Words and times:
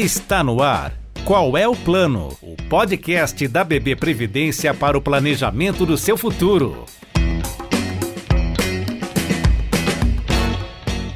Está 0.00 0.42
no 0.42 0.62
ar. 0.62 0.98
Qual 1.26 1.58
é 1.58 1.68
o 1.68 1.76
plano? 1.76 2.34
O 2.40 2.56
podcast 2.70 3.46
da 3.46 3.62
BB 3.62 3.96
Previdência 3.96 4.72
para 4.72 4.96
o 4.96 5.02
planejamento 5.02 5.84
do 5.84 5.98
seu 5.98 6.16
futuro. 6.16 6.86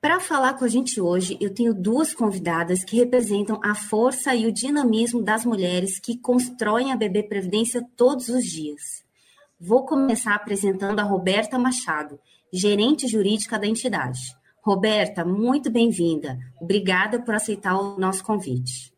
Para 0.00 0.20
falar 0.20 0.54
com 0.54 0.64
a 0.64 0.68
gente 0.68 1.00
hoje, 1.00 1.36
eu 1.40 1.52
tenho 1.52 1.74
duas 1.74 2.14
convidadas 2.14 2.84
que 2.84 2.94
representam 2.96 3.58
a 3.64 3.74
força 3.74 4.36
e 4.36 4.46
o 4.46 4.52
dinamismo 4.52 5.20
das 5.20 5.44
mulheres 5.44 5.98
que 5.98 6.16
constroem 6.16 6.92
a 6.92 6.96
BB 6.96 7.24
Previdência 7.24 7.84
todos 7.96 8.28
os 8.28 8.44
dias. 8.44 9.04
Vou 9.58 9.84
começar 9.84 10.36
apresentando 10.36 11.00
a 11.00 11.02
Roberta 11.02 11.58
Machado, 11.58 12.20
gerente 12.52 13.08
jurídica 13.08 13.58
da 13.58 13.66
entidade. 13.66 14.20
Roberta, 14.66 15.24
muito 15.24 15.70
bem-vinda. 15.70 16.36
Obrigada 16.60 17.22
por 17.22 17.32
aceitar 17.36 17.78
o 17.78 17.96
nosso 18.00 18.24
convite. 18.24 18.92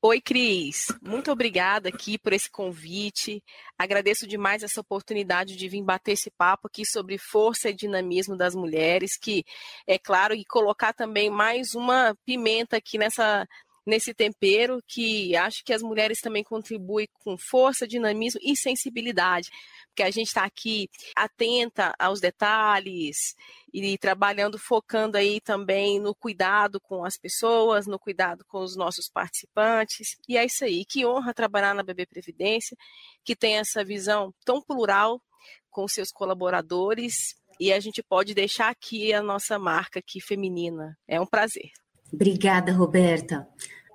Oi, 0.00 0.20
Cris. 0.20 0.86
Muito 1.02 1.32
obrigada 1.32 1.88
aqui 1.88 2.16
por 2.16 2.32
esse 2.32 2.48
convite. 2.48 3.42
Agradeço 3.76 4.28
demais 4.28 4.62
essa 4.62 4.80
oportunidade 4.80 5.56
de 5.56 5.68
vir 5.68 5.82
bater 5.82 6.12
esse 6.12 6.30
papo 6.30 6.68
aqui 6.68 6.86
sobre 6.86 7.18
força 7.18 7.70
e 7.70 7.74
dinamismo 7.74 8.36
das 8.36 8.54
mulheres, 8.54 9.18
que 9.20 9.44
é 9.88 9.98
claro, 9.98 10.34
e 10.34 10.44
colocar 10.44 10.92
também 10.92 11.28
mais 11.28 11.74
uma 11.74 12.16
pimenta 12.24 12.76
aqui 12.76 12.96
nessa 12.96 13.44
nesse 13.84 14.12
tempero 14.12 14.82
que 14.86 15.34
acho 15.34 15.64
que 15.64 15.72
as 15.72 15.82
mulheres 15.82 16.20
também 16.20 16.44
contribuem 16.44 17.08
com 17.24 17.38
força, 17.38 17.88
dinamismo 17.88 18.38
e 18.44 18.54
sensibilidade 18.54 19.48
porque 19.98 20.04
a 20.04 20.10
gente 20.12 20.28
está 20.28 20.44
aqui 20.44 20.88
atenta 21.16 21.92
aos 21.98 22.20
detalhes 22.20 23.34
e 23.74 23.98
trabalhando, 23.98 24.56
focando 24.56 25.16
aí 25.18 25.40
também 25.40 25.98
no 25.98 26.14
cuidado 26.14 26.80
com 26.80 27.04
as 27.04 27.18
pessoas, 27.18 27.84
no 27.88 27.98
cuidado 27.98 28.44
com 28.46 28.60
os 28.60 28.76
nossos 28.76 29.08
participantes. 29.08 30.16
E 30.28 30.36
é 30.36 30.44
isso 30.44 30.64
aí. 30.64 30.84
Que 30.84 31.04
honra 31.04 31.34
trabalhar 31.34 31.74
na 31.74 31.82
BB 31.82 32.06
Previdência, 32.06 32.76
que 33.24 33.34
tem 33.34 33.56
essa 33.56 33.84
visão 33.84 34.32
tão 34.44 34.62
plural 34.62 35.20
com 35.68 35.88
seus 35.88 36.12
colaboradores. 36.12 37.34
E 37.58 37.72
a 37.72 37.80
gente 37.80 38.00
pode 38.00 38.34
deixar 38.34 38.68
aqui 38.68 39.12
a 39.12 39.20
nossa 39.20 39.58
marca 39.58 39.98
aqui 39.98 40.20
feminina. 40.20 40.96
É 41.08 41.20
um 41.20 41.26
prazer. 41.26 41.72
Obrigada, 42.12 42.70
Roberta. 42.70 43.48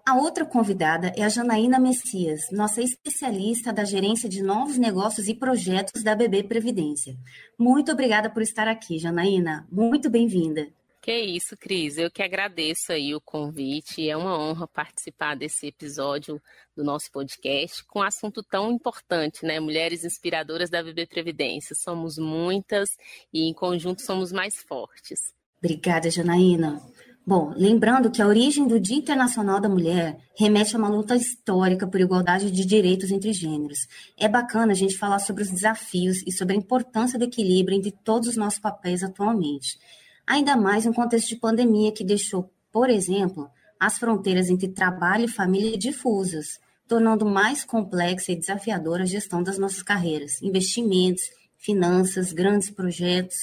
A 0.06 0.16
outra 0.16 0.46
convidada 0.46 1.14
é 1.16 1.24
a 1.24 1.30
Janaína 1.30 1.80
Messias, 1.80 2.52
nossa 2.52 2.82
especialista 2.82 3.72
da 3.72 3.86
gerência 3.86 4.28
de 4.28 4.44
novos 4.44 4.78
negócios 4.78 5.30
e 5.30 5.34
projetos 5.34 6.04
da 6.04 6.14
BB 6.14 6.44
Previdência. 6.44 7.16
Muito 7.58 7.90
obrigada 7.90 8.30
por 8.30 8.42
estar 8.42 8.68
aqui, 8.68 9.00
Janaína. 9.00 9.66
Muito 9.72 10.10
bem-vinda. 10.10 10.68
Que 11.02 11.18
isso, 11.18 11.56
Cris. 11.56 11.98
Eu 11.98 12.12
que 12.12 12.22
agradeço 12.22 12.92
aí 12.92 13.16
o 13.16 13.22
convite. 13.22 14.10
É 14.10 14.18
uma 14.18 14.38
honra 14.38 14.68
participar 14.68 15.36
desse 15.36 15.68
episódio 15.68 16.42
do 16.76 16.84
nosso 16.84 17.10
podcast 17.10 17.86
com 17.86 18.00
um 18.00 18.04
assunto 18.04 18.44
tão 18.44 18.74
importante, 18.74 19.46
né? 19.46 19.58
Mulheres 19.58 20.04
inspiradoras 20.04 20.70
da 20.70 20.84
BB 20.84 21.08
Previdência. 21.08 21.74
Somos 21.78 22.18
muitas 22.18 22.90
e 23.34 23.48
em 23.50 23.54
conjunto 23.54 24.02
somos 24.02 24.34
mais 24.34 24.58
fortes. 24.68 25.20
Obrigada, 25.60 26.10
Janaína. 26.10 26.82
Bom, 27.26 27.54
lembrando 27.56 28.12
que 28.12 28.22
a 28.22 28.28
origem 28.28 28.68
do 28.68 28.78
Dia 28.78 28.98
Internacional 28.98 29.62
da 29.62 29.70
Mulher 29.70 30.18
remete 30.38 30.76
a 30.76 30.80
uma 30.80 30.90
luta 30.90 31.16
histórica 31.16 31.88
por 31.88 32.02
igualdade 32.02 32.52
de 32.52 32.66
direitos 32.66 33.12
entre 33.12 33.32
gêneros. 33.32 33.88
É 34.18 34.28
bacana 34.28 34.74
a 34.74 34.76
gente 34.76 34.98
falar 34.98 35.20
sobre 35.20 35.42
os 35.42 35.50
desafios 35.50 36.22
e 36.28 36.34
sobre 36.34 36.54
a 36.54 36.58
importância 36.58 37.18
do 37.18 37.24
equilíbrio 37.24 37.78
entre 37.78 37.92
todos 37.92 38.28
os 38.28 38.36
nossos 38.36 38.60
papéis 38.60 39.04
atualmente. 39.04 39.80
Ainda 40.28 40.58
mais 40.58 40.86
em 40.86 40.90
um 40.90 40.94
contexto 40.94 41.30
de 41.30 41.38
pandemia 41.38 41.94
que 41.94 42.04
deixou, 42.04 42.52
por 42.70 42.90
exemplo, 42.90 43.50
as 43.80 43.98
fronteiras 43.98 44.50
entre 44.50 44.68
trabalho 44.68 45.24
e 45.24 45.30
família 45.30 45.78
difusas, 45.78 46.60
tornando 46.90 47.26
mais 47.26 47.64
complexa 47.64 48.34
e 48.34 48.36
desafiadora 48.36 49.04
a 49.04 49.08
gestão 49.08 49.42
das 49.42 49.58
nossas 49.58 49.82
carreiras, 49.82 50.42
investimentos, 50.42 51.24
finanças, 51.58 52.34
grandes 52.34 52.70
projetos 52.70 53.38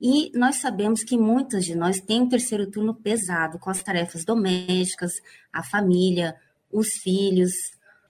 e 0.00 0.30
nós 0.34 0.56
sabemos 0.56 1.04
que 1.04 1.18
muitas 1.18 1.64
de 1.64 1.74
nós 1.74 2.00
têm 2.00 2.22
um 2.22 2.28
terceiro 2.28 2.70
turno 2.70 2.94
pesado 2.94 3.58
com 3.58 3.68
as 3.68 3.82
tarefas 3.82 4.24
domésticas, 4.24 5.12
a 5.52 5.62
família, 5.62 6.34
os 6.72 6.88
filhos. 7.02 7.52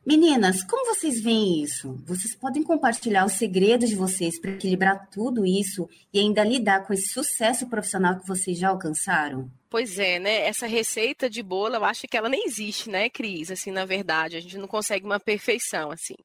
Meninas, 0.07 0.63
como 0.63 0.95
vocês 0.95 1.21
veem 1.21 1.63
isso? 1.63 2.01
Vocês 2.07 2.35
podem 2.35 2.63
compartilhar 2.63 3.27
os 3.27 3.33
segredos 3.33 3.91
de 3.91 3.97
vocês 3.97 4.41
para 4.41 4.53
equilibrar 4.53 5.09
tudo 5.11 5.45
isso 5.45 5.89
e 6.13 6.21
ainda 6.21 6.45
lidar 6.45 6.87
com 6.87 6.93
esse 6.93 7.09
sucesso 7.09 7.69
profissional 7.69 8.19
que 8.19 8.27
vocês 8.27 8.57
já 8.57 8.69
alcançaram? 8.69 9.51
Pois 9.69 9.99
é, 9.99 10.19
né? 10.19 10.47
Essa 10.47 10.67
receita 10.67 11.29
de 11.29 11.43
bolo, 11.43 11.75
eu 11.75 11.85
acho 11.85 12.09
que 12.09 12.17
ela 12.17 12.29
nem 12.29 12.45
existe, 12.47 12.89
né, 12.89 13.09
Cris? 13.09 13.51
Assim, 13.51 13.71
na 13.71 13.85
verdade, 13.85 14.37
a 14.37 14.41
gente 14.41 14.59
não 14.59 14.67
consegue 14.67 15.05
uma 15.05 15.21
perfeição, 15.21 15.91
assim. 15.91 16.17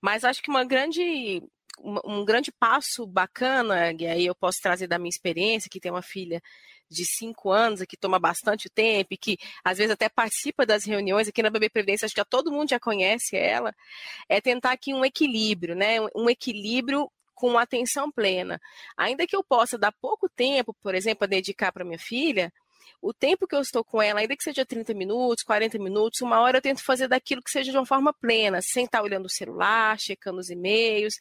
Mas 0.00 0.24
acho 0.24 0.42
que 0.42 0.50
uma 0.50 0.64
grande 0.64 1.42
um 1.80 2.24
grande 2.24 2.52
passo 2.52 3.06
bacana, 3.06 3.92
e 3.92 4.06
aí 4.06 4.26
eu 4.26 4.34
posso 4.34 4.58
trazer 4.60 4.86
da 4.86 4.98
minha 4.98 5.08
experiência, 5.08 5.70
que 5.70 5.80
tem 5.80 5.90
uma 5.90 6.02
filha 6.02 6.40
de 6.88 7.04
cinco 7.06 7.50
anos, 7.50 7.82
que 7.88 7.96
toma 7.96 8.18
bastante 8.18 8.68
tempo, 8.68 9.14
e 9.14 9.16
que 9.16 9.38
às 9.64 9.78
vezes 9.78 9.92
até 9.92 10.08
participa 10.08 10.66
das 10.66 10.84
reuniões 10.84 11.28
aqui 11.28 11.42
na 11.42 11.50
Bebê 11.50 11.70
Previdência, 11.70 12.06
acho 12.06 12.14
que 12.14 12.24
todo 12.24 12.52
mundo 12.52 12.68
já 12.68 12.78
conhece 12.78 13.36
ela, 13.36 13.74
é 14.28 14.40
tentar 14.40 14.72
aqui 14.72 14.92
um 14.92 15.04
equilíbrio, 15.04 15.74
né? 15.74 16.00
Um 16.14 16.28
equilíbrio 16.28 17.10
com 17.34 17.58
atenção 17.58 18.10
plena. 18.12 18.60
Ainda 18.96 19.26
que 19.26 19.34
eu 19.34 19.42
possa 19.42 19.76
dar 19.76 19.92
pouco 20.00 20.28
tempo, 20.28 20.76
por 20.82 20.94
exemplo, 20.94 21.24
a 21.24 21.26
dedicar 21.26 21.72
para 21.72 21.84
minha 21.84 21.98
filha, 21.98 22.52
o 23.00 23.12
tempo 23.12 23.46
que 23.46 23.54
eu 23.54 23.60
estou 23.60 23.84
com 23.84 24.00
ela, 24.00 24.20
ainda 24.20 24.36
que 24.36 24.42
seja 24.42 24.64
30 24.64 24.94
minutos, 24.94 25.44
40 25.44 25.78
minutos, 25.78 26.20
uma 26.20 26.40
hora 26.40 26.58
eu 26.58 26.62
tento 26.62 26.82
fazer 26.84 27.08
daquilo 27.08 27.42
que 27.42 27.50
seja 27.50 27.70
de 27.70 27.76
uma 27.76 27.86
forma 27.86 28.12
plena, 28.12 28.60
sem 28.62 28.84
estar 28.84 29.02
olhando 29.02 29.26
o 29.26 29.30
celular, 29.30 29.98
checando 29.98 30.38
os 30.38 30.50
e-mails. 30.50 31.14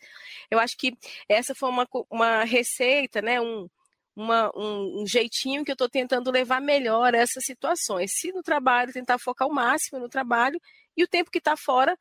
Eu 0.49 0.59
acho 0.59 0.77
que 0.77 0.93
essa 1.27 1.53
foi 1.53 1.69
uma, 1.69 1.87
uma 2.09 2.43
receita, 2.43 3.21
né? 3.21 3.41
Um, 3.41 3.67
uma, 4.15 4.51
um, 4.55 5.01
um, 5.01 5.07
jeitinho 5.07 5.63
que 5.63 5.71
eu 5.71 5.73
estou 5.73 5.89
tentando 5.89 6.29
levar 6.31 6.61
melhor 6.61 7.13
essas 7.13 7.45
situações. 7.45 8.11
Se 8.13 8.31
no 8.31 8.43
trabalho, 8.43 8.91
tentar 8.91 9.17
focar 9.17 9.47
o 9.47 9.53
máximo 9.53 9.99
no 9.99 10.09
trabalho, 10.09 10.59
e 10.97 11.01
e 11.01 11.03
o 11.03 11.07
tempo 11.07 11.31
que 11.31 11.39
está 11.39 11.57
fora 11.57 11.97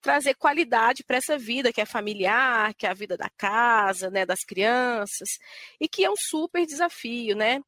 trazer 0.00 0.34
qualidade 0.34 1.04
para 1.04 1.16
essa 1.16 1.38
vida 1.38 1.72
que 1.72 1.80
é 1.80 1.86
familiar, 1.86 2.74
que 2.74 2.86
é 2.86 2.90
a 2.90 2.94
vida 2.94 3.16
da 3.16 3.30
casa, 3.30 4.10
né, 4.10 4.26
das 4.26 4.44
crianças, 4.44 5.38
e 5.80 5.88
que 5.88 6.04
é 6.04 6.10
um 6.10 6.16
super 6.16 6.66
desafio, 6.66 7.36
né? 7.36 7.60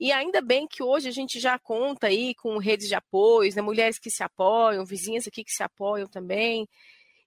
E 0.00 0.12
ainda 0.12 0.40
bem 0.40 0.66
que 0.66 0.82
hoje 0.82 1.08
a 1.08 1.12
gente 1.12 1.40
já 1.40 1.58
conta 1.58 2.06
aí 2.06 2.34
com 2.36 2.56
redes 2.58 2.88
de 2.88 2.94
apoio, 2.94 3.52
né, 3.54 3.60
mulheres 3.62 3.98
que 3.98 4.10
se 4.10 4.22
apoiam, 4.22 4.84
vizinhas 4.84 5.26
aqui 5.26 5.42
que 5.42 5.50
se 5.50 5.62
apoiam 5.62 6.06
também. 6.06 6.68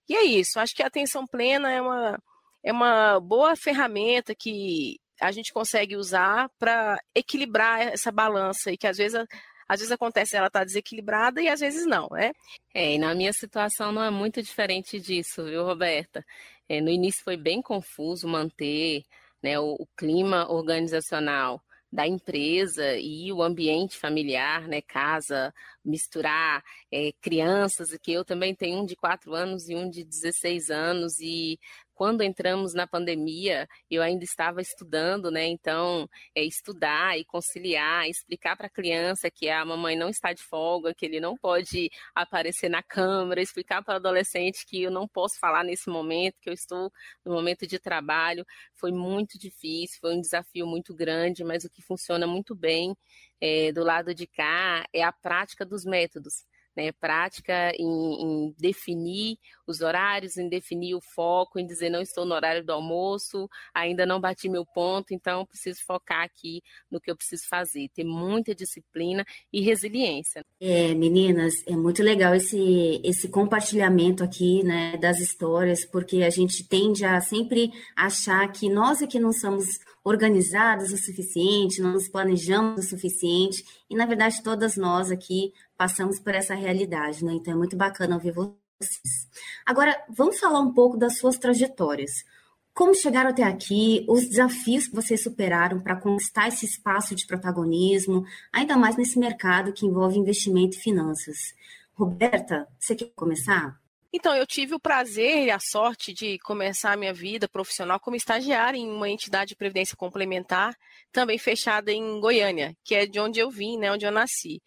E 0.08 0.16
é 0.16 0.24
isso, 0.24 0.58
acho 0.58 0.74
que 0.74 0.82
a 0.82 0.86
atenção 0.86 1.26
plena 1.26 1.70
é 1.70 1.80
uma, 1.80 2.22
é 2.62 2.72
uma 2.72 3.20
boa 3.20 3.54
ferramenta 3.56 4.34
que 4.34 4.98
a 5.20 5.30
gente 5.30 5.52
consegue 5.52 5.96
usar 5.96 6.50
para 6.58 6.98
equilibrar 7.14 7.80
essa 7.80 8.10
balança 8.10 8.72
e 8.72 8.76
que 8.76 8.86
às 8.86 8.96
vezes 8.96 9.24
às 9.68 9.80
vezes 9.80 9.92
acontece 9.92 10.36
ela 10.36 10.50
tá 10.50 10.64
desequilibrada 10.64 11.40
e 11.40 11.48
às 11.48 11.60
vezes 11.60 11.86
não, 11.86 12.08
né? 12.10 12.32
É, 12.74 12.94
e 12.94 12.98
na 12.98 13.14
minha 13.14 13.32
situação 13.32 13.92
não 13.92 14.02
é 14.02 14.10
muito 14.10 14.42
diferente 14.42 15.00
disso, 15.00 15.44
viu, 15.44 15.64
Roberta? 15.64 16.24
É, 16.68 16.80
no 16.80 16.90
início 16.90 17.24
foi 17.24 17.36
bem 17.36 17.62
confuso 17.62 18.28
manter 18.28 19.04
né, 19.42 19.58
o, 19.58 19.76
o 19.78 19.86
clima 19.96 20.50
organizacional 20.50 21.62
da 21.92 22.06
empresa 22.06 22.96
e 22.96 23.30
o 23.32 23.42
ambiente 23.42 23.98
familiar, 23.98 24.66
né, 24.66 24.80
casa, 24.80 25.52
misturar 25.84 26.64
é, 26.90 27.12
crianças, 27.20 27.90
que 28.02 28.12
eu 28.12 28.24
também 28.24 28.54
tenho 28.54 28.78
um 28.78 28.86
de 28.86 28.96
4 28.96 29.34
anos 29.34 29.68
e 29.68 29.74
um 29.74 29.90
de 29.90 30.02
16 30.02 30.70
anos, 30.70 31.20
e 31.20 31.58
quando 31.94 32.22
entramos 32.22 32.74
na 32.74 32.86
pandemia, 32.86 33.68
eu 33.90 34.02
ainda 34.02 34.24
estava 34.24 34.60
estudando, 34.60 35.30
né? 35.30 35.46
Então, 35.46 36.08
é, 36.34 36.44
estudar 36.44 37.18
e 37.18 37.24
conciliar, 37.24 38.08
explicar 38.08 38.56
para 38.56 38.66
a 38.66 38.70
criança 38.70 39.30
que 39.30 39.48
a 39.48 39.64
mamãe 39.64 39.96
não 39.96 40.08
está 40.08 40.32
de 40.32 40.42
folga, 40.42 40.94
que 40.94 41.06
ele 41.06 41.20
não 41.20 41.36
pode 41.36 41.90
aparecer 42.14 42.68
na 42.68 42.82
câmera, 42.82 43.40
explicar 43.40 43.82
para 43.82 43.94
o 43.94 43.96
adolescente 43.96 44.66
que 44.66 44.82
eu 44.82 44.90
não 44.90 45.06
posso 45.08 45.38
falar 45.38 45.64
nesse 45.64 45.88
momento, 45.90 46.40
que 46.40 46.48
eu 46.50 46.54
estou 46.54 46.90
no 47.24 47.32
momento 47.32 47.66
de 47.66 47.78
trabalho, 47.78 48.44
foi 48.74 48.92
muito 48.92 49.38
difícil, 49.38 49.98
foi 50.00 50.14
um 50.14 50.20
desafio 50.20 50.66
muito 50.66 50.94
grande, 50.94 51.44
mas 51.44 51.64
o 51.64 51.70
que 51.70 51.82
funciona 51.82 52.26
muito 52.26 52.54
bem 52.54 52.96
é, 53.40 53.72
do 53.72 53.82
lado 53.82 54.14
de 54.14 54.26
cá 54.26 54.84
é 54.92 55.02
a 55.02 55.12
prática 55.12 55.64
dos 55.64 55.84
métodos 55.84 56.44
né, 56.76 56.92
prática 56.92 57.72
em, 57.76 58.22
em, 58.22 58.54
definir 58.58 59.38
os 59.66 59.80
horários, 59.80 60.36
em 60.36 60.48
definir 60.48 60.94
o 60.94 61.00
foco, 61.00 61.58
em 61.58 61.66
dizer 61.66 61.90
não 61.90 62.00
estou 62.00 62.24
no 62.24 62.34
horário 62.34 62.64
do 62.64 62.72
almoço, 62.72 63.48
ainda 63.74 64.04
não 64.06 64.20
bati 64.20 64.48
meu 64.48 64.64
ponto, 64.64 65.14
então 65.14 65.46
preciso 65.46 65.84
focar 65.84 66.24
aqui 66.24 66.62
no 66.90 67.00
que 67.00 67.10
eu 67.10 67.16
preciso 67.16 67.46
fazer, 67.48 67.88
ter 67.94 68.04
muita 68.04 68.54
disciplina 68.54 69.24
e 69.52 69.60
resiliência. 69.60 70.44
É, 70.60 70.94
meninas, 70.94 71.54
é 71.66 71.76
muito 71.76 72.02
legal 72.02 72.34
esse, 72.34 73.00
esse 73.04 73.28
compartilhamento 73.28 74.24
aqui, 74.24 74.62
né, 74.62 74.96
das 74.96 75.20
histórias, 75.20 75.84
porque 75.84 76.22
a 76.22 76.30
gente 76.30 76.66
tende 76.66 77.04
a 77.04 77.20
sempre 77.20 77.70
achar 77.96 78.50
que 78.50 78.68
nós 78.68 79.02
é 79.02 79.06
que 79.06 79.20
não 79.20 79.32
somos 79.32 79.66
organizadas 80.04 80.90
o 80.92 80.96
suficiente, 80.96 81.80
não 81.80 81.92
nos 81.92 82.08
planejamos 82.08 82.86
o 82.86 82.88
suficiente, 82.88 83.64
e 83.88 83.94
na 83.94 84.06
verdade 84.06 84.42
todas 84.42 84.76
nós 84.76 85.10
aqui 85.10 85.52
passamos 85.82 86.20
por 86.20 86.32
essa 86.32 86.54
realidade, 86.54 87.24
né? 87.24 87.32
Então 87.32 87.54
é 87.54 87.56
muito 87.56 87.76
bacana 87.76 88.14
ouvir 88.14 88.30
vocês. 88.30 89.28
Agora, 89.66 90.00
vamos 90.08 90.38
falar 90.38 90.60
um 90.60 90.72
pouco 90.72 90.96
das 90.96 91.18
suas 91.18 91.36
trajetórias. 91.36 92.24
Como 92.72 92.94
chegaram 92.94 93.30
até 93.30 93.42
aqui, 93.42 94.06
os 94.08 94.28
desafios 94.28 94.86
que 94.86 94.94
vocês 94.94 95.20
superaram 95.20 95.80
para 95.80 95.96
conquistar 95.96 96.46
esse 96.46 96.66
espaço 96.66 97.16
de 97.16 97.26
protagonismo, 97.26 98.24
ainda 98.52 98.76
mais 98.76 98.96
nesse 98.96 99.18
mercado 99.18 99.72
que 99.72 99.84
envolve 99.84 100.16
investimento 100.16 100.76
e 100.76 100.80
finanças. 100.80 101.52
Roberta, 101.94 102.68
você 102.78 102.94
quer 102.94 103.10
começar? 103.16 103.76
Então, 104.12 104.36
eu 104.36 104.46
tive 104.46 104.76
o 104.76 104.80
prazer 104.80 105.46
e 105.46 105.50
a 105.50 105.58
sorte 105.58 106.12
de 106.12 106.38
começar 106.40 106.92
a 106.92 106.96
minha 106.96 107.12
vida 107.12 107.48
profissional 107.48 107.98
como 107.98 108.14
estagiária 108.14 108.78
em 108.78 108.88
uma 108.88 109.10
entidade 109.10 109.48
de 109.48 109.56
previdência 109.56 109.96
complementar, 109.96 110.76
também 111.10 111.38
fechada 111.38 111.90
em 111.90 112.20
Goiânia, 112.20 112.72
que 112.84 112.94
é 112.94 113.04
de 113.04 113.18
onde 113.18 113.40
eu 113.40 113.50
vim, 113.50 113.78
né, 113.78 113.90
onde 113.90 114.06
eu 114.06 114.12
nasci. 114.12 114.62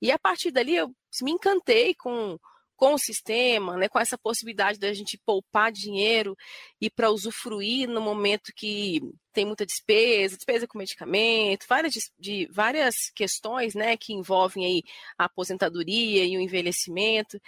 E 0.00 0.10
a 0.10 0.18
partir 0.18 0.50
dali 0.50 0.76
eu 0.76 0.94
me 1.22 1.30
encantei 1.30 1.94
com, 1.94 2.38
com 2.76 2.94
o 2.94 2.98
sistema, 2.98 3.76
né, 3.76 3.88
com 3.88 3.98
essa 3.98 4.18
possibilidade 4.18 4.78
da 4.78 4.92
gente 4.92 5.20
poupar 5.24 5.72
dinheiro 5.72 6.36
e 6.80 6.90
para 6.90 7.10
usufruir 7.10 7.88
no 7.88 8.00
momento 8.00 8.52
que 8.54 9.00
tem 9.32 9.44
muita 9.44 9.64
despesa, 9.64 10.36
despesa 10.36 10.66
com 10.66 10.78
medicamento, 10.78 11.66
várias, 11.68 11.94
de, 12.18 12.46
várias 12.52 12.94
questões 13.14 13.74
né, 13.74 13.96
que 13.96 14.12
envolvem 14.12 14.66
aí 14.66 14.82
a 15.18 15.24
aposentadoria 15.24 16.24
e 16.24 16.36
o 16.36 16.40
envelhecimento. 16.40 17.40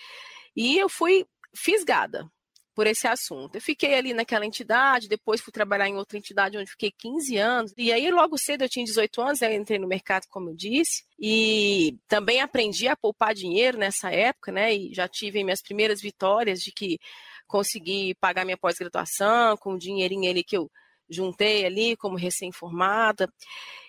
E 0.54 0.78
eu 0.78 0.88
fui 0.88 1.26
fisgada 1.54 2.30
por 2.76 2.86
esse 2.86 3.08
assunto. 3.08 3.54
Eu 3.54 3.60
fiquei 3.62 3.94
ali 3.94 4.12
naquela 4.12 4.44
entidade, 4.44 5.08
depois 5.08 5.40
fui 5.40 5.50
trabalhar 5.50 5.88
em 5.88 5.96
outra 5.96 6.18
entidade 6.18 6.58
onde 6.58 6.70
fiquei 6.70 6.92
15 6.92 7.36
anos. 7.38 7.72
E 7.74 7.90
aí, 7.90 8.10
logo 8.10 8.36
cedo, 8.36 8.64
eu 8.64 8.68
tinha 8.68 8.84
18 8.84 9.22
anos, 9.22 9.40
eu 9.40 9.50
entrei 9.50 9.78
no 9.78 9.88
mercado, 9.88 10.26
como 10.28 10.50
eu 10.50 10.54
disse, 10.54 11.02
e 11.18 11.96
também 12.06 12.42
aprendi 12.42 12.86
a 12.86 12.94
poupar 12.94 13.32
dinheiro 13.32 13.78
nessa 13.78 14.10
época, 14.12 14.52
né? 14.52 14.74
E 14.74 14.92
já 14.92 15.08
tive 15.08 15.42
minhas 15.42 15.62
primeiras 15.62 16.02
vitórias 16.02 16.60
de 16.60 16.70
que 16.70 16.98
consegui 17.46 18.14
pagar 18.20 18.44
minha 18.44 18.58
pós-graduação 18.58 19.56
com 19.56 19.72
o 19.72 19.78
dinheirinho 19.78 20.30
ali 20.30 20.44
que 20.44 20.58
eu 20.58 20.70
juntei 21.08 21.64
ali 21.64 21.96
como 21.96 22.18
recém-formada. 22.18 23.32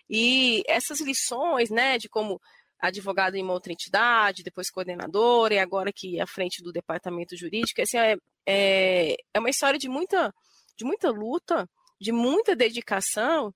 E 0.09 0.63
essas 0.65 1.01
lições, 1.01 1.69
né, 1.69 1.97
de 1.97 2.07
como 2.07 2.39
advogado 2.79 3.35
em 3.35 3.43
uma 3.43 3.53
outra 3.53 3.71
entidade, 3.73 4.43
depois 4.43 4.69
coordenadora, 4.69 5.55
e 5.55 5.59
agora 5.59 5.89
aqui 5.89 6.19
à 6.19 6.27
frente 6.27 6.61
do 6.61 6.71
departamento 6.71 7.35
jurídico. 7.35 7.81
Assim, 7.81 7.97
é, 7.97 8.17
é, 8.45 9.17
é 9.33 9.39
uma 9.39 9.49
história 9.49 9.79
de 9.79 9.89
muita, 9.89 10.33
de 10.75 10.85
muita 10.85 11.09
luta, 11.09 11.67
de 11.99 12.11
muita 12.11 12.55
dedicação. 12.55 13.53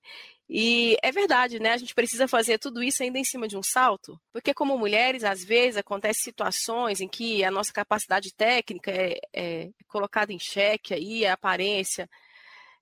E 0.48 0.96
é 1.02 1.10
verdade, 1.10 1.58
né? 1.58 1.70
A 1.70 1.76
gente 1.76 1.94
precisa 1.94 2.28
fazer 2.28 2.58
tudo 2.58 2.82
isso 2.82 3.02
ainda 3.02 3.18
em 3.18 3.24
cima 3.24 3.48
de 3.48 3.56
um 3.56 3.62
salto, 3.62 4.20
porque 4.32 4.52
como 4.52 4.76
mulheres, 4.76 5.24
às 5.24 5.42
vezes 5.42 5.78
acontecem 5.78 6.24
situações 6.24 7.00
em 7.00 7.08
que 7.08 7.42
a 7.44 7.50
nossa 7.50 7.72
capacidade 7.72 8.34
técnica 8.34 8.90
é, 8.90 9.18
é 9.32 9.70
colocada 9.88 10.32
em 10.32 10.38
xeque 10.38 10.92
aí, 10.92 11.24
a 11.24 11.34
aparência 11.34 12.08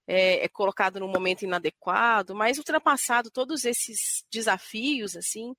é, 0.06 0.44
é 0.44 0.48
colocada 0.48 0.98
num 0.98 1.06
momento 1.06 1.43
inadequado, 1.43 2.34
mas 2.34 2.58
ultrapassado 2.58 3.31
todos 3.31 3.64
esses 3.64 4.25
desafios, 4.28 5.16
assim, 5.16 5.54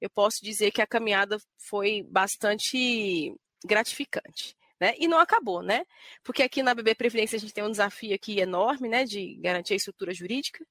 eu 0.00 0.10
posso 0.10 0.42
dizer 0.42 0.70
que 0.70 0.82
a 0.82 0.86
caminhada 0.86 1.38
foi 1.68 2.02
bastante 2.02 3.34
gratificante. 3.64 4.56
Né? 4.80 4.94
E 4.96 5.08
não 5.08 5.18
acabou, 5.18 5.60
né? 5.60 5.84
Porque 6.22 6.40
aqui 6.40 6.62
na 6.62 6.72
BB 6.72 6.94
Previdência 6.94 7.36
a 7.36 7.40
gente 7.40 7.52
tem 7.52 7.64
um 7.64 7.70
desafio 7.70 8.14
aqui 8.14 8.38
enorme, 8.38 8.88
né, 8.88 9.04
de 9.04 9.34
garantir 9.40 9.72
a 9.72 9.76
estrutura 9.76 10.14
jurídica. 10.14 10.64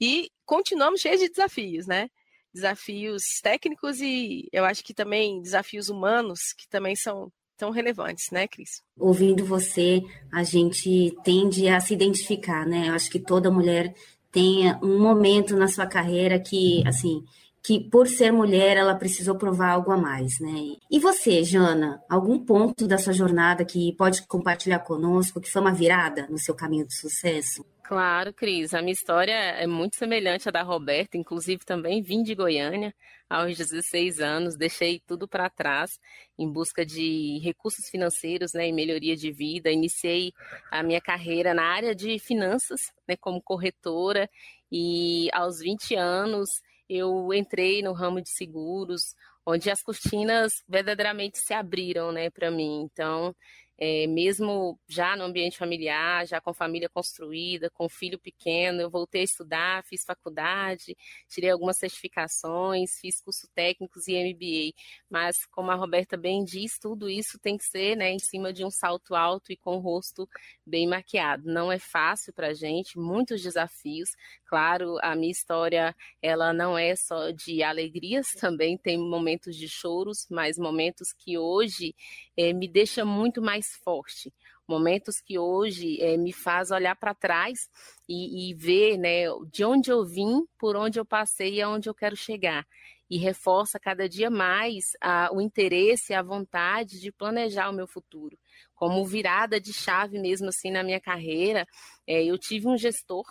E 0.00 0.30
continuamos 0.46 1.00
cheios 1.00 1.18
de 1.18 1.28
desafios, 1.28 1.86
né? 1.88 2.08
Desafios 2.54 3.22
técnicos 3.42 4.00
e 4.00 4.48
eu 4.52 4.64
acho 4.64 4.84
que 4.84 4.94
também 4.94 5.42
desafios 5.42 5.88
humanos 5.88 6.38
que 6.56 6.68
também 6.68 6.94
são 6.94 7.32
tão 7.56 7.70
relevantes, 7.70 8.30
né, 8.30 8.46
Cris? 8.46 8.80
Ouvindo 8.96 9.44
você, 9.44 10.00
a 10.32 10.44
gente 10.44 11.12
tende 11.24 11.68
a 11.68 11.80
se 11.80 11.92
identificar, 11.92 12.64
né? 12.64 12.88
Eu 12.88 12.94
acho 12.94 13.10
que 13.10 13.18
toda 13.18 13.50
mulher 13.50 13.92
tem 14.30 14.72
um 14.80 15.00
momento 15.00 15.56
na 15.56 15.66
sua 15.66 15.86
carreira 15.86 16.38
que, 16.38 16.86
assim, 16.86 17.24
que 17.62 17.80
por 17.90 18.06
ser 18.08 18.32
mulher 18.32 18.76
ela 18.76 18.94
precisou 18.94 19.36
provar 19.36 19.70
algo 19.70 19.90
a 19.90 19.96
mais, 19.96 20.38
né? 20.40 20.76
E 20.90 20.98
você, 20.98 21.42
Jana, 21.44 22.02
algum 22.08 22.38
ponto 22.38 22.86
da 22.86 22.98
sua 22.98 23.12
jornada 23.12 23.64
que 23.64 23.94
pode 23.96 24.26
compartilhar 24.26 24.80
conosco 24.80 25.40
que 25.40 25.50
foi 25.50 25.62
uma 25.62 25.74
virada 25.74 26.26
no 26.28 26.38
seu 26.38 26.54
caminho 26.54 26.86
de 26.86 26.94
sucesso? 26.94 27.64
Claro, 27.88 28.34
Cris. 28.34 28.74
A 28.74 28.82
minha 28.82 28.92
história 28.92 29.32
é 29.32 29.66
muito 29.66 29.96
semelhante 29.96 30.46
à 30.46 30.52
da 30.52 30.62
Roberta, 30.62 31.16
inclusive 31.16 31.64
também 31.64 32.02
vim 32.02 32.22
de 32.22 32.34
Goiânia 32.34 32.94
aos 33.30 33.56
16 33.56 34.20
anos, 34.20 34.56
deixei 34.56 35.00
tudo 35.06 35.26
para 35.26 35.48
trás 35.48 35.98
em 36.38 36.50
busca 36.50 36.84
de 36.84 37.38
recursos 37.42 37.88
financeiros 37.88 38.52
né, 38.52 38.68
e 38.68 38.72
melhoria 38.72 39.16
de 39.16 39.32
vida. 39.32 39.70
Iniciei 39.70 40.34
a 40.70 40.82
minha 40.82 41.00
carreira 41.00 41.54
na 41.54 41.64
área 41.64 41.94
de 41.94 42.18
finanças, 42.18 42.92
né, 43.08 43.16
como 43.16 43.40
corretora, 43.40 44.28
e 44.70 45.30
aos 45.32 45.60
20 45.60 45.94
anos 45.94 46.60
eu 46.88 47.32
entrei 47.34 47.82
no 47.82 47.92
ramo 47.92 48.20
de 48.20 48.30
seguros, 48.30 49.14
onde 49.44 49.70
as 49.70 49.82
cortinas 49.82 50.62
verdadeiramente 50.68 51.38
se 51.38 51.54
abriram, 51.54 52.12
né, 52.12 52.30
para 52.30 52.50
mim. 52.50 52.82
Então, 52.82 53.34
é, 53.80 54.08
mesmo 54.08 54.78
já 54.88 55.14
no 55.14 55.22
ambiente 55.22 55.56
familiar, 55.56 56.26
já 56.26 56.40
com 56.40 56.52
família 56.52 56.88
construída, 56.88 57.70
com 57.70 57.88
filho 57.88 58.18
pequeno, 58.18 58.80
eu 58.80 58.90
voltei 58.90 59.20
a 59.20 59.24
estudar, 59.24 59.84
fiz 59.84 60.04
faculdade, 60.04 60.96
tirei 61.28 61.50
algumas 61.50 61.78
certificações, 61.78 62.98
fiz 63.00 63.20
curso 63.20 63.48
técnicos 63.54 64.08
e 64.08 64.14
MBA. 64.16 64.74
Mas, 65.08 65.36
como 65.46 65.70
a 65.70 65.76
Roberta 65.76 66.16
bem 66.16 66.44
diz, 66.44 66.76
tudo 66.80 67.08
isso 67.08 67.38
tem 67.38 67.56
que 67.56 67.64
ser 67.64 67.96
né, 67.96 68.10
em 68.10 68.18
cima 68.18 68.52
de 68.52 68.64
um 68.64 68.70
salto 68.70 69.14
alto 69.14 69.52
e 69.52 69.56
com 69.56 69.76
o 69.76 69.80
rosto 69.80 70.28
bem 70.66 70.86
maquiado. 70.88 71.44
Não 71.46 71.70
é 71.70 71.78
fácil 71.78 72.32
para 72.32 72.48
a 72.48 72.54
gente, 72.54 72.98
muitos 72.98 73.40
desafios. 73.40 74.10
Claro, 74.44 74.98
a 75.02 75.14
minha 75.14 75.30
história 75.30 75.94
ela 76.20 76.52
não 76.52 76.76
é 76.76 76.96
só 76.96 77.30
de 77.30 77.62
alegrias, 77.62 78.26
também 78.40 78.76
tem 78.76 78.98
momentos 78.98 79.54
de 79.54 79.68
choros, 79.68 80.26
mas 80.28 80.58
momentos 80.58 81.12
que 81.12 81.38
hoje 81.38 81.94
é, 82.38 82.52
me 82.52 82.68
deixa 82.68 83.04
muito 83.04 83.42
mais 83.42 83.74
forte. 83.82 84.32
Momentos 84.66 85.20
que 85.20 85.36
hoje 85.36 86.00
é, 86.00 86.16
me 86.16 86.32
faz 86.32 86.70
olhar 86.70 86.94
para 86.94 87.12
trás 87.12 87.68
e, 88.08 88.50
e, 88.50 88.54
ver 88.54 88.96
né, 88.96 89.24
de 89.50 89.64
onde 89.64 89.90
eu 89.90 90.04
vim, 90.04 90.46
por 90.56 90.76
onde 90.76 91.00
eu 91.00 91.04
passei 91.04 91.54
e 91.54 91.62
aonde 91.62 91.88
eu 91.88 91.94
quero 91.94 92.14
chegar. 92.14 92.64
E 93.10 93.18
reforça 93.18 93.80
cada 93.80 94.08
dia 94.08 94.30
mais 94.30 94.92
o 95.32 95.40
interesse, 95.40 96.12
a 96.12 96.22
vontade 96.22 97.00
de 97.00 97.10
planejar 97.10 97.70
o 97.70 97.72
meu 97.72 97.86
futuro. 97.86 98.38
Como 98.74 99.04
virada 99.06 99.58
de 99.58 99.72
chave 99.72 100.20
mesmo 100.20 100.48
assim 100.48 100.70
na 100.70 100.84
minha 100.84 101.00
carreira, 101.00 101.66
é, 102.06 102.22
eu 102.22 102.38
tive 102.38 102.68
um 102.68 102.76
gestor 102.76 103.24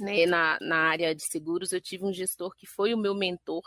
né, 0.00 0.26
na, 0.26 0.58
na 0.60 0.76
área 0.88 1.14
de 1.14 1.22
seguros, 1.22 1.72
eu 1.72 1.80
tive 1.80 2.04
um 2.04 2.12
gestor 2.12 2.54
que 2.56 2.66
foi 2.66 2.92
o 2.92 2.98
meu 2.98 3.14
mentor, 3.14 3.62